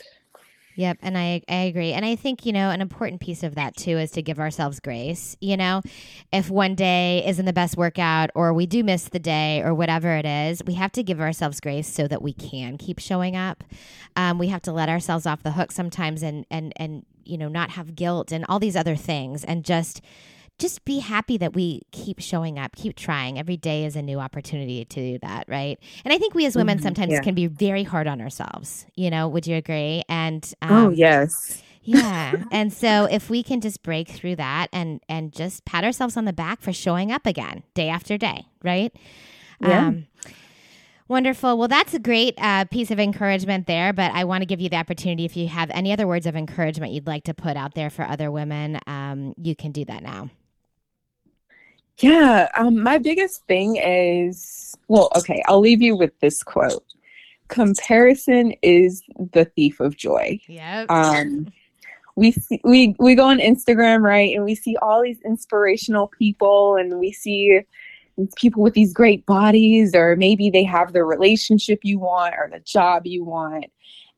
Yep, 0.76 0.98
and 1.02 1.16
I 1.16 1.40
I 1.48 1.62
agree. 1.62 1.92
And 1.92 2.04
I 2.04 2.16
think, 2.16 2.44
you 2.44 2.52
know, 2.52 2.70
an 2.70 2.80
important 2.80 3.20
piece 3.20 3.44
of 3.44 3.54
that 3.54 3.76
too 3.76 3.96
is 3.96 4.10
to 4.12 4.22
give 4.22 4.40
ourselves 4.40 4.80
grace, 4.80 5.36
you 5.40 5.56
know. 5.56 5.82
If 6.32 6.50
one 6.50 6.74
day 6.74 7.24
isn't 7.26 7.44
the 7.46 7.52
best 7.52 7.76
workout 7.76 8.30
or 8.34 8.52
we 8.52 8.66
do 8.66 8.82
miss 8.82 9.04
the 9.08 9.20
day 9.20 9.62
or 9.62 9.72
whatever 9.72 10.16
it 10.16 10.26
is, 10.26 10.62
we 10.66 10.74
have 10.74 10.90
to 10.92 11.04
give 11.04 11.20
ourselves 11.20 11.60
grace 11.60 11.86
so 11.86 12.08
that 12.08 12.22
we 12.22 12.32
can 12.32 12.76
keep 12.76 12.98
showing 12.98 13.36
up. 13.36 13.62
Um, 14.16 14.38
we 14.38 14.48
have 14.48 14.62
to 14.62 14.72
let 14.72 14.88
ourselves 14.88 15.26
off 15.26 15.44
the 15.44 15.52
hook 15.52 15.70
sometimes 15.70 16.22
and 16.24 16.44
and 16.50 16.72
and 16.76 17.04
you 17.24 17.38
know, 17.38 17.48
not 17.48 17.70
have 17.70 17.94
guilt 17.94 18.32
and 18.32 18.44
all 18.48 18.58
these 18.58 18.76
other 18.76 18.96
things 18.96 19.44
and 19.44 19.64
just 19.64 20.02
just 20.58 20.84
be 20.84 21.00
happy 21.00 21.36
that 21.38 21.52
we 21.52 21.82
keep 21.90 22.20
showing 22.20 22.58
up, 22.58 22.76
keep 22.76 22.96
trying. 22.96 23.38
Every 23.38 23.56
day 23.56 23.84
is 23.84 23.96
a 23.96 24.02
new 24.02 24.20
opportunity 24.20 24.84
to 24.84 25.00
do 25.00 25.18
that, 25.20 25.44
right? 25.48 25.78
And 26.04 26.14
I 26.14 26.18
think 26.18 26.34
we 26.34 26.46
as 26.46 26.56
women 26.56 26.76
mm-hmm, 26.76 26.84
sometimes 26.84 27.12
yeah. 27.12 27.20
can 27.20 27.34
be 27.34 27.46
very 27.46 27.82
hard 27.82 28.06
on 28.06 28.20
ourselves. 28.20 28.86
You 28.94 29.10
know, 29.10 29.28
would 29.28 29.46
you 29.46 29.56
agree? 29.56 30.02
And 30.08 30.48
oh, 30.62 30.66
um, 30.66 30.86
oh 30.86 30.90
yes, 30.90 31.62
yeah. 31.82 32.44
and 32.52 32.72
so 32.72 33.06
if 33.10 33.28
we 33.28 33.42
can 33.42 33.60
just 33.60 33.82
break 33.82 34.08
through 34.08 34.36
that 34.36 34.68
and 34.72 35.00
and 35.08 35.32
just 35.32 35.64
pat 35.64 35.84
ourselves 35.84 36.16
on 36.16 36.24
the 36.24 36.32
back 36.32 36.60
for 36.60 36.72
showing 36.72 37.10
up 37.10 37.26
again 37.26 37.64
day 37.74 37.88
after 37.88 38.16
day, 38.16 38.46
right? 38.62 38.94
Yeah. 39.60 39.88
Um, 39.88 40.06
Wonderful. 41.06 41.58
Well, 41.58 41.68
that's 41.68 41.92
a 41.92 41.98
great 41.98 42.34
uh, 42.38 42.64
piece 42.64 42.90
of 42.90 42.98
encouragement 42.98 43.66
there. 43.66 43.92
But 43.92 44.12
I 44.12 44.24
want 44.24 44.40
to 44.40 44.46
give 44.46 44.60
you 44.60 44.70
the 44.70 44.76
opportunity 44.76 45.26
if 45.26 45.36
you 45.36 45.48
have 45.48 45.70
any 45.70 45.92
other 45.92 46.06
words 46.06 46.26
of 46.26 46.34
encouragement 46.34 46.92
you'd 46.92 47.06
like 47.06 47.24
to 47.24 47.34
put 47.34 47.58
out 47.58 47.74
there 47.74 47.90
for 47.90 48.06
other 48.06 48.30
women, 48.30 48.80
um, 48.86 49.34
you 49.36 49.54
can 49.54 49.70
do 49.70 49.84
that 49.84 50.02
now. 50.02 50.30
Yeah, 51.98 52.48
um, 52.56 52.82
my 52.82 52.98
biggest 52.98 53.44
thing 53.46 53.76
is 53.76 54.74
well, 54.88 55.10
okay, 55.16 55.42
I'll 55.46 55.60
leave 55.60 55.82
you 55.82 55.96
with 55.96 56.18
this 56.20 56.42
quote. 56.42 56.84
Comparison 57.48 58.52
is 58.62 59.02
the 59.32 59.44
thief 59.44 59.80
of 59.80 59.96
joy. 59.96 60.40
Yeah. 60.48 60.86
Um, 60.88 61.52
we 62.16 62.32
see, 62.32 62.60
we 62.64 62.94
we 62.98 63.14
go 63.14 63.24
on 63.24 63.38
Instagram, 63.38 64.02
right, 64.02 64.34
and 64.34 64.44
we 64.44 64.54
see 64.54 64.76
all 64.82 65.02
these 65.02 65.20
inspirational 65.24 66.08
people, 66.08 66.76
and 66.76 66.98
we 66.98 67.12
see 67.12 67.60
people 68.36 68.62
with 68.62 68.74
these 68.74 68.92
great 68.92 69.26
bodies, 69.26 69.94
or 69.94 70.16
maybe 70.16 70.50
they 70.50 70.64
have 70.64 70.92
the 70.92 71.04
relationship 71.04 71.80
you 71.82 71.98
want 71.98 72.34
or 72.34 72.48
the 72.52 72.60
job 72.60 73.06
you 73.06 73.24
want, 73.24 73.66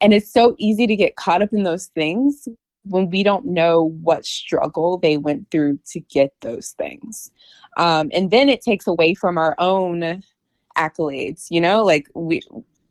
and 0.01 0.13
it's 0.13 0.31
so 0.31 0.55
easy 0.59 0.87
to 0.87 0.97
get 0.97 1.17
caught 1.17 1.43
up 1.43 1.53
in 1.53 1.63
those 1.63 1.87
things 1.89 2.49
when 2.89 3.11
we 3.11 3.23
don't 3.23 3.47
know 3.47 3.91
what 4.03 4.25
struggle 4.25 4.99
they 4.99 5.17
went 5.17 5.51
through 5.51 5.79
to 5.93 6.01
get 6.01 6.33
those 6.41 6.71
things. 6.71 7.31
Um, 7.77 8.11
and 8.13 8.31
then 8.31 8.49
it 8.49 8.63
takes 8.63 8.87
away 8.87 9.15
from 9.15 9.39
our 9.39 9.55
own 9.59 10.23
accolades, 10.77 11.47
you 11.51 11.61
know, 11.61 11.85
like 11.85 12.09
we, 12.15 12.43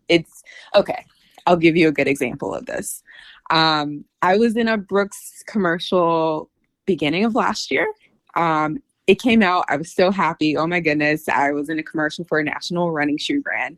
it's 0.10 0.44
okay. 0.76 1.06
I'll 1.48 1.58
give 1.58 1.76
you 1.76 1.88
a 1.88 1.92
good 1.92 2.08
example 2.08 2.54
of 2.54 2.66
this. 2.66 3.04
Um, 3.52 4.06
I 4.22 4.38
was 4.38 4.56
in 4.56 4.68
a 4.68 4.78
Brooks 4.78 5.44
commercial 5.46 6.50
beginning 6.86 7.26
of 7.26 7.36
last 7.36 7.72
year. 7.72 7.88
Um, 8.36 8.82
it 9.08 9.22
came 9.22 9.44
out. 9.44 9.66
I 9.70 9.78
was 9.78 9.92
so 9.92 10.12
happy. 10.12 10.58
Oh 10.58 10.66
my 10.66 10.80
goodness. 10.80 11.30
I 11.30 11.52
was 11.52 11.70
in 11.70 11.78
a 11.78 11.84
commercial 11.84 12.26
for 12.26 12.40
a 12.40 12.44
national 12.44 12.92
running 12.92 13.18
shoe 13.18 13.42
brand. 13.42 13.78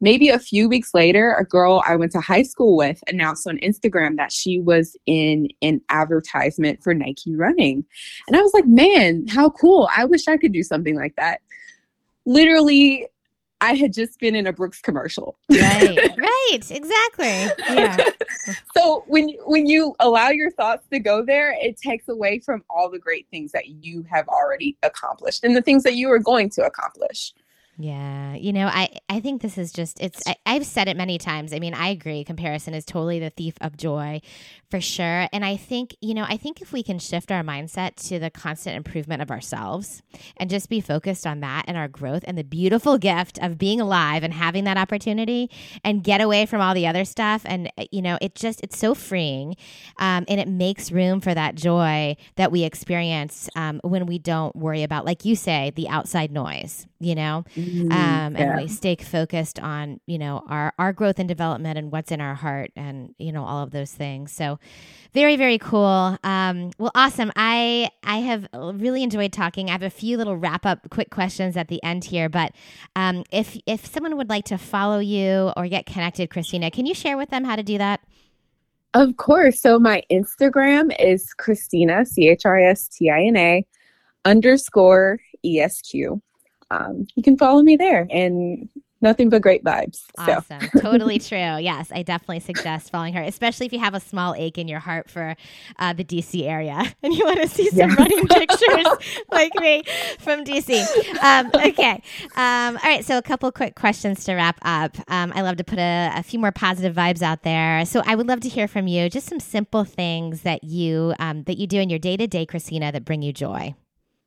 Maybe 0.00 0.28
a 0.28 0.38
few 0.38 0.68
weeks 0.68 0.92
later, 0.94 1.34
a 1.34 1.44
girl 1.44 1.82
I 1.86 1.96
went 1.96 2.12
to 2.12 2.20
high 2.20 2.42
school 2.42 2.76
with 2.76 3.02
announced 3.08 3.46
on 3.46 3.58
Instagram 3.58 4.16
that 4.16 4.32
she 4.32 4.60
was 4.60 4.96
in 5.06 5.48
an 5.62 5.80
advertisement 5.88 6.82
for 6.82 6.94
Nike 6.94 7.34
running. 7.34 7.84
And 8.26 8.36
I 8.36 8.42
was 8.42 8.52
like, 8.52 8.66
man, 8.66 9.26
how 9.26 9.50
cool. 9.50 9.88
I 9.96 10.04
wish 10.04 10.28
I 10.28 10.36
could 10.36 10.52
do 10.52 10.62
something 10.62 10.96
like 10.96 11.14
that. 11.16 11.40
Literally, 12.26 13.06
I 13.60 13.74
had 13.74 13.92
just 13.92 14.20
been 14.20 14.34
in 14.34 14.46
a 14.46 14.52
Brooks 14.52 14.80
commercial. 14.80 15.38
Right, 15.50 15.96
right, 16.18 16.70
exactly. 16.70 17.46
Yeah. 17.74 17.96
so 18.76 19.04
when 19.06 19.30
when 19.46 19.66
you 19.66 19.94
allow 20.00 20.28
your 20.28 20.50
thoughts 20.50 20.86
to 20.92 20.98
go 20.98 21.24
there, 21.24 21.56
it 21.60 21.78
takes 21.78 22.08
away 22.08 22.40
from 22.40 22.62
all 22.68 22.90
the 22.90 22.98
great 22.98 23.26
things 23.30 23.52
that 23.52 23.68
you 23.68 24.04
have 24.10 24.28
already 24.28 24.76
accomplished 24.82 25.42
and 25.44 25.56
the 25.56 25.62
things 25.62 25.82
that 25.84 25.94
you 25.94 26.10
are 26.10 26.18
going 26.18 26.50
to 26.50 26.64
accomplish. 26.64 27.32
Yeah, 27.78 28.34
you 28.36 28.54
know, 28.54 28.68
I 28.68 28.88
I 29.10 29.20
think 29.20 29.42
this 29.42 29.58
is 29.58 29.70
just 29.70 30.00
it's 30.00 30.22
I, 30.26 30.36
I've 30.46 30.64
said 30.64 30.88
it 30.88 30.96
many 30.96 31.18
times. 31.18 31.52
I 31.52 31.58
mean, 31.58 31.74
I 31.74 31.88
agree. 31.88 32.24
Comparison 32.24 32.72
is 32.72 32.86
totally 32.86 33.18
the 33.18 33.28
thief 33.28 33.52
of 33.60 33.76
joy, 33.76 34.22
for 34.70 34.80
sure. 34.80 35.28
And 35.30 35.44
I 35.44 35.58
think 35.58 35.94
you 36.00 36.14
know, 36.14 36.24
I 36.26 36.38
think 36.38 36.62
if 36.62 36.72
we 36.72 36.82
can 36.82 36.98
shift 36.98 37.30
our 37.30 37.42
mindset 37.42 37.96
to 38.08 38.18
the 38.18 38.30
constant 38.30 38.76
improvement 38.78 39.20
of 39.20 39.30
ourselves 39.30 40.02
and 40.38 40.48
just 40.48 40.70
be 40.70 40.80
focused 40.80 41.26
on 41.26 41.40
that 41.40 41.64
and 41.68 41.76
our 41.76 41.86
growth 41.86 42.24
and 42.26 42.38
the 42.38 42.44
beautiful 42.44 42.96
gift 42.96 43.38
of 43.42 43.58
being 43.58 43.78
alive 43.78 44.22
and 44.22 44.32
having 44.32 44.64
that 44.64 44.78
opportunity 44.78 45.50
and 45.84 46.02
get 46.02 46.22
away 46.22 46.46
from 46.46 46.62
all 46.62 46.72
the 46.72 46.86
other 46.86 47.04
stuff, 47.04 47.42
and 47.44 47.70
you 47.92 48.00
know, 48.00 48.16
it 48.22 48.34
just 48.34 48.62
it's 48.62 48.78
so 48.78 48.94
freeing, 48.94 49.54
um, 49.98 50.24
and 50.28 50.40
it 50.40 50.48
makes 50.48 50.90
room 50.90 51.20
for 51.20 51.34
that 51.34 51.56
joy 51.56 52.16
that 52.36 52.50
we 52.50 52.64
experience 52.64 53.50
um, 53.54 53.82
when 53.84 54.06
we 54.06 54.18
don't 54.18 54.56
worry 54.56 54.82
about, 54.82 55.04
like 55.04 55.26
you 55.26 55.36
say, 55.36 55.72
the 55.76 55.90
outside 55.90 56.32
noise. 56.32 56.86
You 57.00 57.14
know. 57.14 57.44
Mm, 57.54 57.92
um, 57.92 58.36
and 58.36 58.38
yeah. 58.38 58.56
we 58.56 58.68
stay 58.68 58.96
focused 58.96 59.58
on 59.60 60.00
you 60.06 60.18
know 60.18 60.42
our 60.48 60.72
our 60.78 60.92
growth 60.92 61.18
and 61.18 61.28
development 61.28 61.78
and 61.78 61.90
what's 61.90 62.10
in 62.12 62.20
our 62.20 62.34
heart 62.34 62.70
and 62.76 63.14
you 63.18 63.32
know 63.32 63.44
all 63.44 63.62
of 63.62 63.70
those 63.70 63.92
things 63.92 64.32
so 64.32 64.58
very 65.12 65.36
very 65.36 65.58
cool 65.58 66.18
um, 66.24 66.70
well 66.78 66.90
awesome 66.94 67.32
i 67.36 67.90
i 68.04 68.18
have 68.18 68.46
really 68.54 69.02
enjoyed 69.02 69.32
talking 69.32 69.68
i 69.68 69.72
have 69.72 69.82
a 69.82 69.90
few 69.90 70.16
little 70.16 70.36
wrap 70.36 70.66
up 70.66 70.88
quick 70.90 71.10
questions 71.10 71.56
at 71.56 71.68
the 71.68 71.82
end 71.82 72.04
here 72.04 72.28
but 72.28 72.52
um, 72.94 73.24
if 73.30 73.58
if 73.66 73.86
someone 73.86 74.16
would 74.16 74.28
like 74.28 74.44
to 74.44 74.58
follow 74.58 74.98
you 74.98 75.52
or 75.56 75.66
get 75.68 75.86
connected 75.86 76.30
christina 76.30 76.70
can 76.70 76.86
you 76.86 76.94
share 76.94 77.16
with 77.16 77.30
them 77.30 77.44
how 77.44 77.56
to 77.56 77.62
do 77.62 77.78
that 77.78 78.00
Of 78.94 79.18
course. 79.18 79.60
So 79.60 79.78
my 79.78 80.02
Instagram 80.10 80.94
is 80.98 81.34
Christina, 81.34 82.06
C 82.06 82.28
H 82.30 82.46
R 82.46 82.58
I 82.58 82.70
S 82.70 82.88
T 82.88 83.10
I 83.10 83.24
N 83.24 83.36
A 83.36 83.66
underscore 84.24 85.18
ESQ. 85.44 86.20
Um, 86.70 87.06
you 87.14 87.22
can 87.22 87.36
follow 87.36 87.62
me 87.62 87.76
there 87.76 88.06
and 88.10 88.68
nothing 89.00 89.28
but 89.28 89.42
great 89.42 89.64
vibes. 89.64 90.04
So 90.16 90.44
Awesome. 90.46 90.70
totally 90.76 91.18
true. 91.18 91.58
Yes, 91.58 91.92
I 91.92 92.02
definitely 92.02 92.40
suggest 92.40 92.90
following 92.90 93.14
her, 93.14 93.22
especially 93.22 93.66
if 93.66 93.72
you 93.72 93.78
have 93.80 93.94
a 93.94 94.00
small 94.00 94.34
ache 94.34 94.58
in 94.58 94.68
your 94.68 94.78
heart 94.80 95.10
for 95.10 95.36
uh, 95.78 95.92
the 95.92 96.04
DC 96.04 96.46
area 96.46 96.82
and 97.02 97.14
you 97.14 97.24
want 97.24 97.40
to 97.42 97.48
see 97.48 97.70
some 97.70 97.94
Yes. 97.94 97.96
running 97.96 98.28
pictures 98.28 98.96
like 99.32 99.54
me 99.58 99.84
from 100.18 100.44
DC. 100.44 100.88
Um, 101.20 101.52
okay. 101.58 102.02
Um, 102.36 102.76
all 102.76 102.82
right. 102.84 103.04
So, 103.04 103.18
a 103.18 103.22
couple 103.22 103.50
quick 103.52 103.74
questions 103.74 104.24
to 104.24 104.34
wrap 104.34 104.58
up. 104.62 104.96
Um, 105.08 105.32
I 105.34 105.42
love 105.42 105.56
to 105.56 105.64
put 105.64 105.78
a, 105.78 106.10
a 106.14 106.22
few 106.22 106.38
more 106.38 106.52
positive 106.52 106.94
vibes 106.96 107.22
out 107.22 107.42
there. 107.42 107.84
So, 107.86 108.02
I 108.06 108.14
would 108.14 108.28
love 108.28 108.40
to 108.40 108.48
hear 108.48 108.68
from 108.68 108.86
you 108.88 109.10
just 109.10 109.28
some 109.28 109.40
simple 109.40 109.84
things 109.84 110.42
that 110.42 110.64
you 110.64 111.14
um, 111.18 111.44
that 111.44 111.58
you 111.58 111.66
do 111.66 111.80
in 111.80 111.90
your 111.90 111.98
day 111.98 112.16
to 112.16 112.26
day, 112.26 112.46
Christina, 112.46 112.92
that 112.92 113.04
bring 113.04 113.22
you 113.22 113.32
joy. 113.32 113.74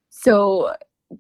So, 0.10 0.73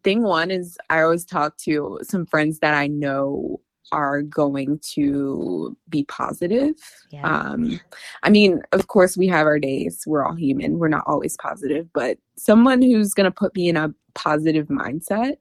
thing 0.03 0.23
one 0.23 0.51
is 0.51 0.77
I 0.89 1.01
always 1.01 1.25
talk 1.25 1.57
to 1.57 1.99
some 2.03 2.25
friends 2.25 2.59
that 2.59 2.73
I 2.73 2.87
know 2.87 3.59
are 3.91 4.21
going 4.21 4.79
to 4.79 5.75
be 5.89 6.03
positive. 6.05 6.75
Yeah. 7.09 7.23
Um, 7.23 7.79
I 8.23 8.29
mean, 8.29 8.61
of 8.71 8.87
course, 8.87 9.17
we 9.17 9.27
have 9.27 9.47
our 9.47 9.59
days. 9.59 10.03
We're 10.05 10.23
all 10.23 10.35
human. 10.35 10.77
We're 10.79 10.89
not 10.89 11.05
always 11.07 11.35
positive, 11.37 11.91
but 11.93 12.17
someone 12.37 12.81
who's 12.81 13.13
going 13.13 13.25
to 13.25 13.35
put 13.35 13.55
me 13.55 13.69
in 13.69 13.77
a 13.77 13.93
positive 14.13 14.67
mindset. 14.67 15.37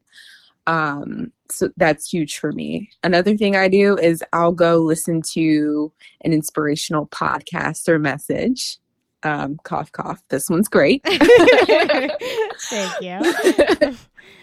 Um, 0.66 1.32
so 1.50 1.70
that's 1.76 2.10
huge 2.10 2.38
for 2.38 2.52
me. 2.52 2.90
Another 3.02 3.36
thing 3.36 3.56
I 3.56 3.68
do 3.68 3.96
is 3.96 4.22
I'll 4.32 4.52
go 4.52 4.76
listen 4.78 5.22
to 5.32 5.92
an 6.22 6.32
inspirational 6.32 7.06
podcast 7.06 7.88
or 7.88 7.98
message. 7.98 8.78
Um, 9.22 9.58
cough, 9.64 9.90
cough. 9.92 10.22
This 10.28 10.48
one's 10.48 10.68
great. 10.68 11.02
Thank 11.06 12.92
you. 13.00 13.96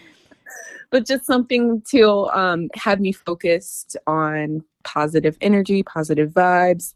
but 0.96 1.04
just 1.04 1.26
something 1.26 1.82
to 1.82 2.26
um, 2.32 2.70
have 2.74 3.00
me 3.00 3.12
focused 3.12 3.98
on 4.06 4.64
positive 4.82 5.36
energy, 5.42 5.82
positive 5.82 6.30
vibes. 6.30 6.94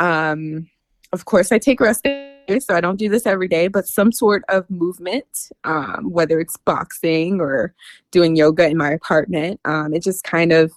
Um, 0.00 0.68
of 1.14 1.24
course, 1.24 1.50
I 1.50 1.58
take 1.58 1.80
rest 1.80 2.04
days, 2.04 2.66
so 2.66 2.74
I 2.74 2.82
don't 2.82 2.98
do 2.98 3.08
this 3.08 3.24
every 3.24 3.48
day, 3.48 3.68
but 3.68 3.88
some 3.88 4.12
sort 4.12 4.44
of 4.50 4.68
movement, 4.68 5.48
um, 5.64 6.10
whether 6.10 6.38
it's 6.40 6.58
boxing 6.58 7.40
or 7.40 7.74
doing 8.10 8.36
yoga 8.36 8.68
in 8.68 8.76
my 8.76 8.90
apartment, 8.90 9.60
um, 9.64 9.94
it 9.94 10.02
just 10.02 10.24
kind 10.24 10.52
of 10.52 10.70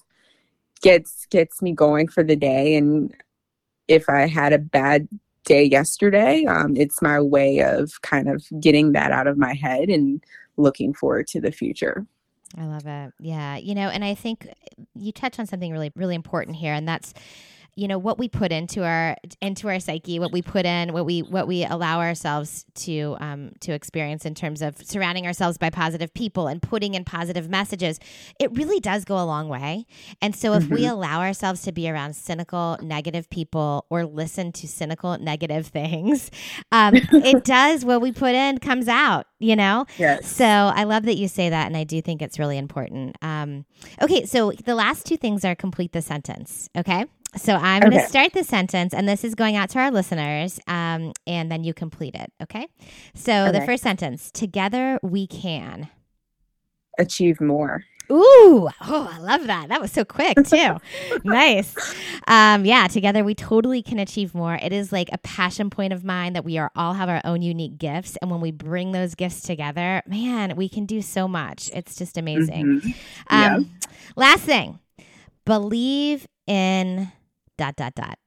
gets 0.82 1.26
gets 1.26 1.62
me 1.62 1.74
going 1.74 2.08
for 2.08 2.24
the 2.24 2.38
day. 2.38 2.76
And 2.76 3.14
if 3.90 4.08
I 4.08 4.28
had 4.28 4.54
a 4.54 4.60
bad 4.60 5.10
day 5.44 5.66
yesterday, 5.66 6.46
um, 6.46 6.78
it's 6.78 7.02
my 7.02 7.20
way 7.20 7.60
of 7.60 8.02
kind 8.02 8.30
of 8.30 8.46
getting 8.62 8.94
that 8.94 9.12
out 9.12 9.28
of 9.28 9.38
my 9.38 9.56
head 9.56 9.90
and 9.90 10.24
looking 10.56 10.94
forward 10.94 11.28
to 11.28 11.42
the 11.42 11.52
future. 11.52 12.08
I 12.58 12.66
love 12.66 12.86
it. 12.86 13.14
Yeah. 13.20 13.58
You 13.58 13.76
know, 13.76 13.90
and 13.90 14.04
I 14.04 14.16
think 14.16 14.48
eh, 14.48 14.84
you 14.96 15.12
touch 15.12 15.40
on 15.40 15.46
something 15.46 15.72
really, 15.72 15.92
really 15.96 16.16
important 16.16 16.58
here, 16.58 16.74
and 16.74 16.88
that's 16.88 17.14
you 17.76 17.88
know 17.88 17.98
what 17.98 18.18
we 18.18 18.28
put 18.28 18.52
into 18.52 18.84
our 18.84 19.16
into 19.42 19.68
our 19.68 19.80
psyche 19.80 20.20
what 20.20 20.32
we 20.32 20.42
put 20.42 20.66
in 20.66 20.94
what 20.94 21.06
we 21.06 21.22
what 21.22 21.48
we 21.48 21.64
allow 21.66 22.00
ourselves 22.00 22.66
to 22.76 23.16
um, 23.20 23.52
to 23.60 23.72
experience 23.74 24.26
in 24.26 24.36
terms 24.36 24.62
of 24.62 24.78
surrounding 24.78 25.26
ourselves 25.26 25.58
by 25.58 25.70
positive 25.70 26.14
people 26.14 26.48
and 26.48 26.62
putting 26.62 26.94
in 26.94 27.04
positive 27.04 27.50
messages 27.50 28.00
it 28.40 28.52
really 28.58 28.80
does 28.80 29.06
go 29.06 29.16
a 29.16 29.24
long 29.26 29.48
way 29.48 29.86
and 30.22 30.36
so 30.36 30.54
if 30.54 30.68
we 30.70 30.86
allow 30.86 31.22
ourselves 31.22 31.62
to 31.62 31.72
be 31.72 31.90
around 31.90 32.16
cynical 32.16 32.78
negative 32.82 33.30
people 33.30 33.86
or 33.90 34.06
listen 34.06 34.52
to 34.52 34.68
cynical 34.68 35.18
negative 35.18 35.68
things 35.82 36.30
um, 36.72 36.94
it 36.96 37.44
does 37.46 37.86
what 37.86 38.02
we 38.02 38.12
put 38.12 38.36
in 38.36 38.58
comes 38.58 38.88
out 38.88 39.28
you 39.40 39.56
know 39.56 39.86
Yes. 39.98 40.28
so 40.30 40.46
I 40.46 40.84
love 40.84 41.04
that 41.04 41.16
you 41.16 41.28
say 41.28 41.50
that, 41.50 41.68
and 41.68 41.78
I 41.78 41.84
do 41.84 42.02
think 42.02 42.22
it's 42.22 42.40
really 42.40 42.58
important. 42.58 43.16
Um, 43.22 43.66
okay, 44.02 44.26
so 44.26 44.52
the 44.52 44.76
last 44.76 45.06
two 45.06 45.18
things 45.18 45.44
are 45.46 45.56
complete 45.56 45.92
the 45.92 46.02
sentence. 46.02 46.70
Okay, 46.76 47.06
so 47.36 47.56
I'm 47.56 47.82
going 47.82 47.94
to 47.94 48.08
start 48.08 48.34
the 48.34 48.44
sentence, 48.44 48.94
and 48.94 49.08
this 49.08 49.24
is 49.24 49.36
going 49.36 49.56
out 49.56 49.70
to 49.72 49.80
our 49.80 49.92
listeners, 49.92 50.60
um, 50.68 51.14
and 51.26 51.52
then 51.52 51.64
you 51.64 51.74
complete 51.74 52.16
it. 52.16 52.32
Okay, 52.42 52.68
so 53.16 53.52
the 53.52 53.62
first 53.62 53.84
sentence: 53.84 54.32
Together 54.32 55.00
we 55.02 55.28
can. 55.28 55.90
Achieve 57.00 57.40
more. 57.40 57.84
Ooh, 58.12 58.68
oh, 58.82 59.10
I 59.10 59.20
love 59.20 59.48
that. 59.48 59.70
That 59.70 59.80
was 59.80 59.90
so 59.94 60.04
quick 60.04 60.36
too. 60.46 60.76
nice. 61.24 61.74
Um, 62.28 62.66
yeah, 62.66 62.88
together 62.88 63.24
we 63.24 63.34
totally 63.34 63.82
can 63.82 64.00
achieve 64.00 64.36
more. 64.36 64.56
It 64.56 64.74
is 64.74 64.92
like 64.92 65.08
a 65.14 65.18
passion 65.20 65.70
point 65.70 65.94
of 65.94 66.04
mine 66.04 66.34
that 66.34 66.44
we 66.44 66.58
are 66.58 66.70
all 66.76 66.94
have 66.94 67.08
our 67.08 67.22
own 67.24 67.42
unique 67.42 67.78
gifts, 67.78 68.18
and 68.22 68.30
when 68.30 68.42
we 68.42 68.52
bring 68.52 68.92
those 68.92 69.16
gifts 69.16 69.42
together, 69.42 70.02
man, 70.06 70.58
we 70.58 70.68
can 70.68 70.86
do 70.86 71.02
so 71.02 71.28
much. 71.30 71.70
It's 71.74 71.96
just 71.96 72.18
amazing. 72.18 72.82
Mhm. 72.82 72.96
Yeah. 73.32 73.56
Um, 73.56 73.72
Last 74.18 74.42
thing, 74.44 74.80
believe 75.46 76.28
in 76.48 77.10
dot 77.62 77.76
dot 77.76 77.94
dot. 77.94 78.18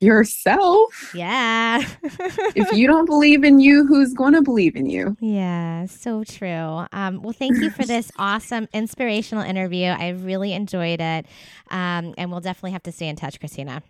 Yourself. 0.00 1.14
Yeah. 1.14 1.82
if 2.54 2.72
you 2.76 2.86
don't 2.86 3.06
believe 3.06 3.42
in 3.42 3.58
you, 3.58 3.86
who's 3.86 4.12
going 4.12 4.34
to 4.34 4.42
believe 4.42 4.76
in 4.76 4.86
you? 4.86 5.16
Yeah, 5.20 5.86
so 5.86 6.24
true. 6.24 6.86
Um, 6.92 7.22
well, 7.22 7.32
thank 7.32 7.56
you 7.58 7.70
for 7.70 7.84
this 7.84 8.10
awesome, 8.18 8.68
inspirational 8.72 9.44
interview. 9.44 9.86
I 9.86 10.10
really 10.10 10.52
enjoyed 10.52 11.00
it. 11.00 11.26
Um, 11.70 12.14
and 12.16 12.30
we'll 12.30 12.40
definitely 12.40 12.72
have 12.72 12.82
to 12.84 12.92
stay 12.92 13.08
in 13.08 13.16
touch, 13.16 13.40
Christina. 13.40 13.82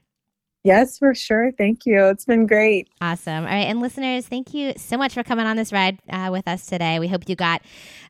Yes, 0.62 0.98
for 0.98 1.14
sure. 1.14 1.52
Thank 1.52 1.86
you. 1.86 2.04
It's 2.08 2.26
been 2.26 2.46
great. 2.46 2.88
Awesome. 3.00 3.44
All 3.44 3.50
right. 3.50 3.66
And 3.66 3.80
listeners, 3.80 4.26
thank 4.26 4.52
you 4.52 4.74
so 4.76 4.98
much 4.98 5.14
for 5.14 5.22
coming 5.22 5.46
on 5.46 5.56
this 5.56 5.72
ride 5.72 5.98
uh, 6.10 6.28
with 6.30 6.46
us 6.46 6.66
today. 6.66 6.98
We 6.98 7.08
hope 7.08 7.28
you 7.28 7.34
got 7.34 7.62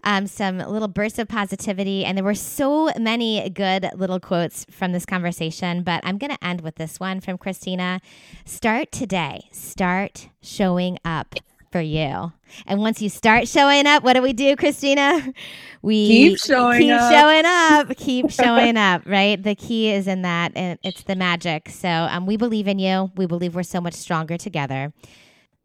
um, 0.03 0.27
some 0.27 0.59
little 0.59 0.89
bursts 0.89 1.21
of 1.21 1.29
positivity. 1.29 2.05
And 2.05 2.19
there 2.19 2.25
were 2.25 2.35
so 2.35 2.91
many 2.99 3.49
good 3.51 3.89
little 3.95 4.19
quotes 4.19 4.67
from 4.69 4.91
this 4.91 5.07
conversation. 5.07 5.85
But 5.85 6.01
I'm 6.05 6.19
going 6.19 6.33
to 6.33 6.45
end 6.45 6.63
with 6.63 6.75
this 6.75 6.99
one 6.99 7.21
from 7.21 7.39
Christina 7.39 8.01
Start 8.45 8.91
today. 8.91 9.49
Start 9.53 10.29
showing 10.43 10.99
up 11.05 11.37
for 11.71 11.81
you. 11.81 12.33
And 12.67 12.81
once 12.81 13.01
you 13.01 13.09
start 13.09 13.49
showing 13.49 13.87
up, 13.87 14.03
what 14.03 14.15
do 14.15 14.23
we 14.23 14.33
do, 14.33 14.57
Christina? 14.57 15.33
We 15.83 16.07
Keep 16.09 16.39
showing 16.41 16.79
keep 16.83 16.93
up. 16.93 17.11
showing 17.11 17.45
up. 17.47 17.97
Keep 17.97 18.31
showing 18.31 18.77
up, 18.77 19.01
right? 19.07 19.43
The 19.43 19.55
key 19.55 19.91
is 19.91 20.07
in 20.07 20.21
that, 20.23 20.53
and 20.55 20.79
it's 20.83 21.05
the 21.05 21.17
magic. 21.17 21.71
So 21.71 21.89
um, 21.89 22.27
we 22.27 22.37
believe 22.37 22.69
in 22.69 22.79
you. 22.79 23.11
We 23.17 23.25
believe 23.25 23.55
we're 23.55 23.63
so 23.63 23.81
much 23.81 23.95
stronger 23.95 24.37
together. 24.37 24.93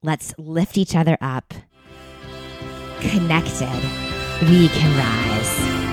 Let's 0.04 0.34
lift 0.38 0.78
each 0.78 0.96
other 0.96 1.18
up. 1.20 1.54
Connected, 3.02 3.68
we 4.50 4.70
can 4.70 4.98
rise. 4.98 5.85